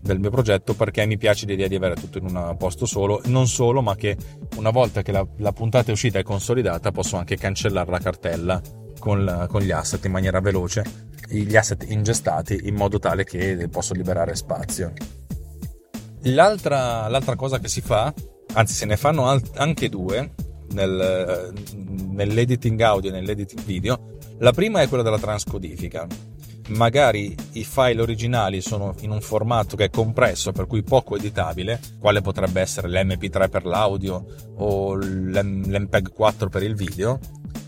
del 0.04 0.20
mio 0.20 0.30
progetto 0.30 0.74
perché 0.74 1.06
mi 1.06 1.16
piace 1.16 1.46
l'idea 1.46 1.66
di 1.66 1.76
avere 1.76 1.94
tutto 1.94 2.18
in 2.18 2.26
un 2.26 2.54
posto 2.58 2.84
solo, 2.84 3.22
non 3.24 3.48
solo, 3.48 3.80
ma 3.80 3.96
che 3.96 4.16
una 4.56 4.70
volta 4.70 5.00
che 5.00 5.12
la, 5.12 5.26
la 5.38 5.52
puntata 5.52 5.88
è 5.88 5.92
uscita 5.92 6.18
e 6.18 6.22
consolidata 6.22 6.92
posso 6.92 7.16
anche 7.16 7.38
cancellare 7.38 7.90
la 7.90 7.98
cartella 7.98 8.60
con, 8.98 9.46
con, 9.48 9.62
gli 9.62 9.70
asset 9.70 10.04
in 10.04 10.12
maniera 10.12 10.40
veloce, 10.40 10.84
gli 11.28 11.56
asset 11.56 11.86
ingestati 11.88 12.60
in 12.64 12.74
modo 12.74 12.98
tale 12.98 13.24
che 13.24 13.66
posso 13.70 13.94
liberare 13.94 14.34
spazio. 14.34 14.92
L'altra, 16.24 17.08
l'altra 17.08 17.34
cosa 17.34 17.58
che 17.58 17.68
si 17.68 17.80
fa, 17.80 18.12
anzi 18.52 18.74
se 18.74 18.84
ne 18.84 18.98
fanno 18.98 19.28
alt- 19.28 19.56
anche 19.56 19.88
due 19.88 20.32
nel, 20.72 21.52
nell'editing 22.10 22.78
audio 22.82 23.08
e 23.08 23.12
nell'editing 23.14 23.64
video, 23.64 24.18
la 24.38 24.52
prima 24.52 24.82
è 24.82 24.88
quella 24.88 25.02
della 25.02 25.18
transcodifica 25.18 26.06
magari 26.68 27.34
i 27.52 27.64
file 27.64 28.00
originali 28.00 28.60
sono 28.60 28.94
in 29.00 29.10
un 29.10 29.20
formato 29.20 29.76
che 29.76 29.84
è 29.84 29.90
compresso, 29.90 30.52
per 30.52 30.66
cui 30.66 30.82
poco 30.82 31.16
editabile, 31.16 31.80
quale 31.98 32.20
potrebbe 32.20 32.60
essere 32.60 32.88
l'MP3 32.88 33.48
per 33.48 33.64
l'audio 33.64 34.24
o 34.56 34.94
l'MPEG 34.94 36.12
4 36.12 36.48
per 36.48 36.62
il 36.62 36.74
video, 36.74 37.18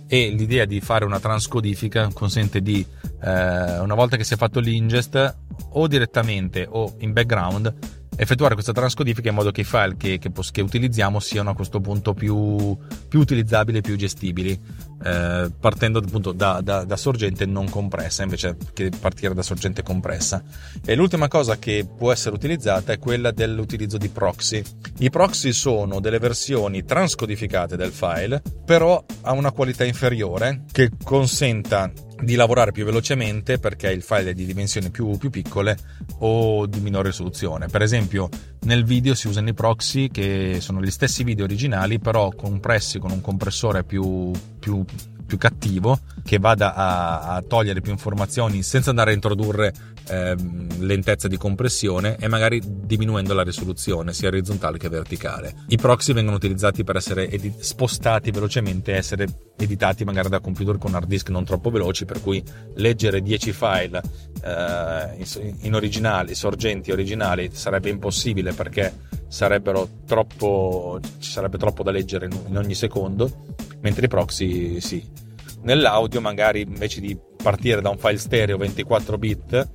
e 0.09 0.29
l'idea 0.31 0.65
di 0.65 0.81
fare 0.81 1.05
una 1.05 1.19
transcodifica 1.19 2.09
consente 2.13 2.61
di, 2.61 2.85
eh, 3.23 3.79
una 3.79 3.95
volta 3.95 4.17
che 4.17 4.25
si 4.25 4.35
è 4.35 4.37
fatto 4.37 4.61
l'ingest, 4.61 5.37
o 5.71 5.87
direttamente 5.87 6.67
o 6.69 6.95
in 6.99 7.13
background, 7.13 7.75
effettuare 8.17 8.55
questa 8.55 8.73
transcodifica 8.73 9.29
in 9.29 9.35
modo 9.35 9.51
che 9.51 9.61
i 9.61 9.65
file 9.65 9.97
che, 9.97 10.19
che, 10.19 10.31
che 10.51 10.61
utilizziamo 10.61 11.21
siano 11.21 11.51
a 11.51 11.55
questo 11.55 11.81
punto 11.81 12.15
più, 12.15 12.77
più 13.09 13.21
utilizzabili 13.21 13.79
e 13.79 13.81
più 13.83 13.97
gestibili, 13.97 14.59
eh, 15.03 15.51
partendo 15.59 15.99
appunto 15.99 16.33
da, 16.33 16.61
da, 16.63 16.85
da, 16.85 16.97
sorgente 16.97 17.47
non 17.47 17.69
compressa 17.69 18.23
invece 18.23 18.57
che 18.73 18.91
partire 18.99 19.35
da 19.35 19.43
sorgente 19.43 19.83
compressa. 19.83 20.43
E 20.85 20.95
l'ultima 20.95 21.29
cosa 21.29 21.59
che 21.59 21.87
può 21.97 22.13
essere 22.13 22.35
utilizzata 22.35 22.93
è 22.93 22.99
quella 22.99 23.31
dell'utilizzo 23.31 23.99
di 23.99 24.09
proxy. 24.09 24.63
I 24.99 25.11
proxy 25.11 25.53
sono 25.53 26.01
delle 26.01 26.19
versioni 26.19 26.85
transcodificate 26.85 27.77
del 27.77 27.93
file, 27.93 28.43
però 28.65 29.05
a 29.23 29.33
una 29.33 29.53
qualità 29.53 29.85
inferiore 29.85 30.65
che 30.73 30.91
consenta 31.03 31.93
di 32.21 32.35
lavorare 32.35 32.73
più 32.73 32.85
velocemente 32.85 33.59
perché 33.59 33.91
il 33.91 34.03
file 34.03 34.31
è 34.31 34.35
di 34.35 34.47
dimensioni 34.47 34.91
più, 34.91 35.17
più, 35.19 35.31
piccole 35.31 35.77
o 36.19 36.67
di 36.67 36.81
minore 36.81 37.09
risoluzione. 37.09 37.67
Per 37.69 37.83
esempio, 37.83 38.29
nel 38.61 38.85
video 38.85 39.15
si 39.15 39.29
usano 39.29 39.49
i 39.49 39.55
proxy 39.55 40.09
che 40.09 40.59
sono 40.61 40.81
gli 40.83 40.91
stessi 40.91 41.25
video 41.25 41.45
originali, 41.45 41.99
però 41.99 42.31
compressi 42.31 42.99
con 42.99 43.11
un 43.11 43.21
compressore 43.21 43.85
più, 43.85 44.31
più 44.59 44.85
più 45.27 45.37
cattivo 45.39 45.99
che 46.25 46.39
vada 46.39 46.75
a, 46.75 47.35
a 47.35 47.43
togliere 47.43 47.81
più 47.81 47.93
informazioni 47.93 48.63
senza 48.63 48.91
andare 48.91 49.11
a 49.11 49.15
introdurre 49.15 49.73
ehm, 50.09 50.85
lentezza 50.85 51.29
di 51.29 51.37
compressione 51.37 52.17
e 52.19 52.29
magari 52.29 52.61
diminuendo 52.65 53.35
la 53.35 53.43
risoluzione 53.43 54.13
sia 54.13 54.29
orizzontale 54.29 54.79
che 54.79 54.89
verticale. 54.89 55.65
I 55.69 55.77
proxy 55.77 56.13
vengono 56.13 56.37
utilizzati 56.37 56.85
per 56.85 56.97
essere 56.97 57.29
edi- 57.31 57.55
spostati 57.59 58.31
velocemente 58.31 58.93
e 58.93 58.97
essere 58.97 59.27
editati 59.57 60.05
magari 60.05 60.29
da 60.29 60.41
computer 60.41 60.79
con 60.79 60.95
hard 60.95 61.07
disk 61.07 61.29
non 61.31 61.45
troppo 61.45 61.71
veloci 61.71 62.05
per 62.05 62.21
cui 62.21 62.43
leggere 62.75 63.23
10 63.23 63.53
file 63.53 64.03
eh, 64.43 65.25
in, 65.41 65.55
in 65.61 65.75
originali, 65.75 66.35
sorgenti 66.35 66.91
originali 66.91 67.51
sarebbe 67.53 67.89
impossibile 67.89 68.53
perché 68.53 68.93
sarebbero 69.29 69.89
troppo, 70.07 71.01
ci 71.19 71.31
sarebbe 71.31 71.59
troppo 71.59 71.83
da 71.83 71.91
leggere 71.91 72.29
in 72.47 72.57
ogni 72.57 72.75
secondo 72.75 73.56
mentre 73.87 74.07
i 74.07 74.09
proxy 74.09 74.81
sì. 74.81 75.25
Nell'audio 75.63 76.21
magari 76.21 76.63
invece 76.63 77.01
di 77.01 77.17
partire 77.41 77.81
da 77.81 77.89
un 77.89 77.99
file 77.99 78.19
stereo 78.19 78.57
24 78.57 79.17
bit 79.17 79.69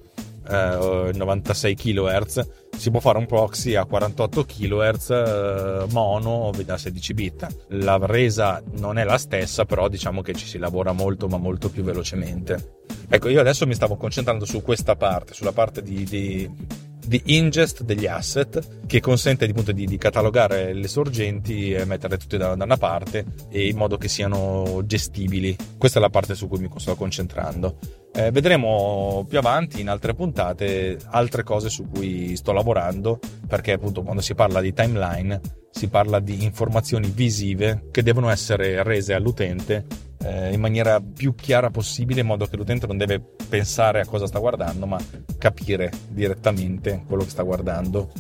eh, 0.49 1.11
96 1.13 1.75
kHz 1.75 2.49
si 2.77 2.91
può 2.91 2.99
fare 2.99 3.17
un 3.17 3.25
proxy 3.25 3.75
a 3.75 3.85
48 3.85 4.43
kHz 4.43 5.09
eh, 5.09 5.85
mono 5.91 6.51
da 6.65 6.77
16 6.77 7.13
bit 7.13 7.47
la 7.69 7.97
resa 8.01 8.61
non 8.79 8.97
è 8.97 9.03
la 9.03 9.17
stessa 9.17 9.65
però 9.65 9.87
diciamo 9.87 10.21
che 10.21 10.33
ci 10.33 10.45
si 10.45 10.57
lavora 10.57 10.91
molto 10.91 11.27
ma 11.27 11.37
molto 11.37 11.69
più 11.69 11.83
velocemente 11.83 12.79
ecco 13.07 13.29
io 13.29 13.39
adesso 13.39 13.65
mi 13.65 13.73
stavo 13.73 13.95
concentrando 13.95 14.43
su 14.45 14.61
questa 14.61 14.95
parte 14.95 15.33
sulla 15.33 15.53
parte 15.53 15.81
di, 15.81 16.03
di 16.03 16.49
di 17.05 17.21
ingest 17.25 17.83
degli 17.83 18.05
asset 18.07 18.85
che 18.85 18.99
consente 18.99 19.45
appunto 19.45 19.71
di, 19.71 19.85
di, 19.85 19.97
catalogare 19.97 20.73
le 20.73 20.87
sorgenti 20.87 21.71
e 21.71 21.85
metterle 21.85 22.17
tutte 22.17 22.37
da, 22.37 22.55
da, 22.55 22.63
una 22.63 22.77
parte 22.77 23.25
in 23.51 23.75
modo 23.77 23.97
che 23.97 24.07
siano 24.07 24.81
gestibili. 24.85 25.55
Questa 25.77 25.99
è 25.99 26.01
la 26.01 26.09
parte 26.09 26.35
su 26.35 26.47
cui 26.47 26.59
mi 26.59 26.69
sto 26.75 26.95
concentrando. 26.95 27.77
Eh, 28.13 28.31
vedremo 28.31 29.25
più 29.27 29.37
avanti 29.37 29.79
in 29.79 29.87
altre 29.87 30.13
puntate 30.13 30.97
altre 31.11 31.43
cose 31.43 31.69
su 31.69 31.87
cui 31.87 32.35
sto 32.35 32.51
lavorando 32.51 33.19
perché 33.47 33.71
appunto 33.71 34.01
quando 34.01 34.21
si 34.21 34.35
parla 34.35 34.59
di 34.59 34.73
timeline 34.73 35.39
si 35.71 35.87
parla 35.87 36.19
di 36.19 36.43
informazioni 36.43 37.09
visive 37.09 37.87
che 37.89 38.03
devono 38.03 38.29
essere 38.29 38.83
rese 38.83 39.13
all'utente 39.13 39.85
eh, 40.23 40.53
in 40.53 40.59
maniera 40.59 41.01
più 41.01 41.35
chiara 41.35 41.69
possibile 41.69 42.21
in 42.21 42.27
modo 42.27 42.45
che 42.45 42.57
l'utente 42.57 42.87
non 42.87 42.97
deve 42.97 43.21
pensare 43.49 44.01
a 44.01 44.05
cosa 44.05 44.27
sta 44.27 44.39
guardando 44.39 44.85
ma 44.85 44.99
capire 45.37 45.91
direttamente 46.09 47.03
quello 47.07 47.23
che 47.23 47.29
sta 47.29 47.43
guardando 47.43 48.11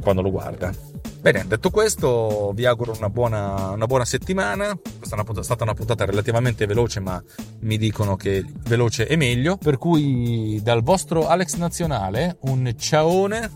quando 0.00 0.22
lo 0.22 0.30
guarda. 0.30 0.72
Bene, 1.20 1.44
detto 1.46 1.68
questo, 1.68 2.52
vi 2.54 2.64
auguro 2.64 2.94
una 2.96 3.10
buona, 3.10 3.70
una 3.70 3.86
buona 3.86 4.06
settimana. 4.06 4.74
Questa 4.74 5.16
è, 5.16 5.20
una, 5.20 5.42
stata 5.42 5.64
una 5.64 5.74
puntata 5.74 6.06
relativamente 6.06 6.64
veloce, 6.64 6.98
ma 7.00 7.22
mi 7.60 7.76
dicono 7.76 8.16
che 8.16 8.44
veloce 8.64 9.06
è 9.06 9.16
meglio. 9.16 9.58
Per 9.58 9.76
cui, 9.76 10.60
dal 10.62 10.82
vostro 10.82 11.28
Alex 11.28 11.56
Nazionale, 11.56 12.38
un 12.42 12.72
ciaone. 12.76 13.50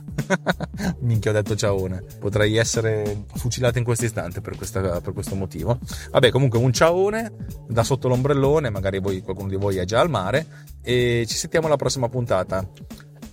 Minchia, 1.00 1.30
ho 1.30 1.34
detto 1.34 1.56
ciaone. 1.56 2.04
Potrei 2.20 2.56
essere 2.56 3.24
fucilato 3.34 3.78
in 3.78 3.84
questo 3.84 4.04
istante 4.04 4.42
per, 4.42 4.56
questa, 4.56 5.00
per 5.00 5.12
questo 5.14 5.34
motivo. 5.34 5.78
Vabbè, 6.10 6.30
comunque, 6.30 6.58
un 6.58 6.72
ciaone 6.72 7.32
da 7.66 7.82
sotto 7.84 8.08
l'ombrellone. 8.08 8.70
Magari 8.70 8.98
voi, 8.98 9.20
qualcuno 9.22 9.48
di 9.48 9.56
voi 9.56 9.76
è 9.76 9.84
già 9.84 10.00
al 10.00 10.10
mare. 10.10 10.46
E 10.82 11.24
ci 11.28 11.36
sentiamo 11.36 11.66
alla 11.66 11.76
prossima 11.76 12.08
puntata. 12.08 12.66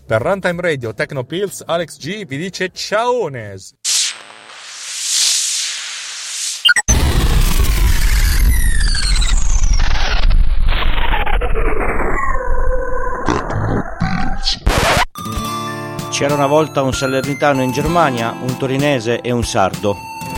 Per 0.06 0.22
Runtime 0.22 0.62
Radio 0.62 0.94
Tecnopills, 0.94 1.64
Alex 1.66 1.98
G 1.98 2.26
vi 2.26 2.38
dice 2.38 2.70
ciaones! 2.74 3.76
C'era 16.22 16.36
una 16.36 16.46
volta 16.46 16.84
un 16.84 16.94
salernitano 16.94 17.64
in 17.64 17.72
Germania, 17.72 18.36
un 18.40 18.56
torinese 18.58 19.22
e 19.22 19.32
un 19.32 19.44
sardo. 19.44 19.96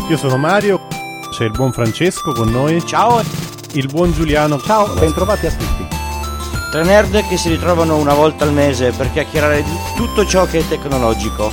Io 0.08 0.16
sono 0.16 0.38
Mario, 0.38 0.88
c'è 1.32 1.44
il 1.44 1.52
buon 1.52 1.74
Francesco 1.74 2.32
con 2.32 2.50
noi. 2.50 2.86
Ciao! 2.86 3.43
Il 3.76 3.88
buon 3.88 4.14
Giuliano. 4.14 4.62
Ciao, 4.62 4.94
bentrovati 4.94 5.48
a 5.48 5.52
tutti. 5.52 5.88
Tre 6.70 6.84
nerd 6.84 7.28
che 7.28 7.38
si 7.38 7.50
ritrovano 7.50 7.98
una 7.98 8.14
volta 8.14 8.44
al 8.44 8.54
mese 8.54 8.92
per 8.92 9.12
chiacchierare 9.12 9.64
di 9.64 9.76
tutto 9.96 10.28
ciò 10.28 10.46
che 10.46 10.60
è 10.60 10.68
tecnologico. 10.68 11.52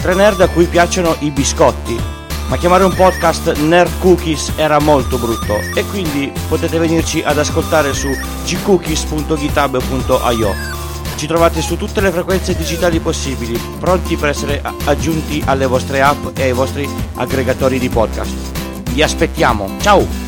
Tre 0.00 0.14
nerd 0.14 0.40
a 0.40 0.48
cui 0.48 0.64
piacciono 0.64 1.14
i 1.20 1.30
biscotti. 1.30 1.94
Ma 2.48 2.56
chiamare 2.56 2.84
un 2.84 2.94
podcast 2.94 3.58
Nerd 3.58 3.98
Cookies 3.98 4.52
era 4.56 4.78
molto 4.78 5.18
brutto 5.18 5.58
e 5.74 5.84
quindi 5.84 6.32
potete 6.48 6.78
venirci 6.78 7.22
ad 7.22 7.36
ascoltare 7.36 7.92
su 7.92 8.08
gcookies.github.io. 8.46 10.54
Ci 11.16 11.26
trovate 11.26 11.60
su 11.60 11.76
tutte 11.76 12.00
le 12.00 12.10
frequenze 12.10 12.56
digitali 12.56 12.98
possibili, 13.00 13.60
pronti 13.78 14.16
per 14.16 14.30
essere 14.30 14.62
aggiunti 14.84 15.42
alle 15.44 15.66
vostre 15.66 16.00
app 16.00 16.28
e 16.34 16.44
ai 16.44 16.52
vostri 16.52 16.88
aggregatori 17.16 17.78
di 17.78 17.90
podcast. 17.90 18.32
Vi 18.90 19.02
aspettiamo, 19.02 19.68
ciao! 19.82 20.27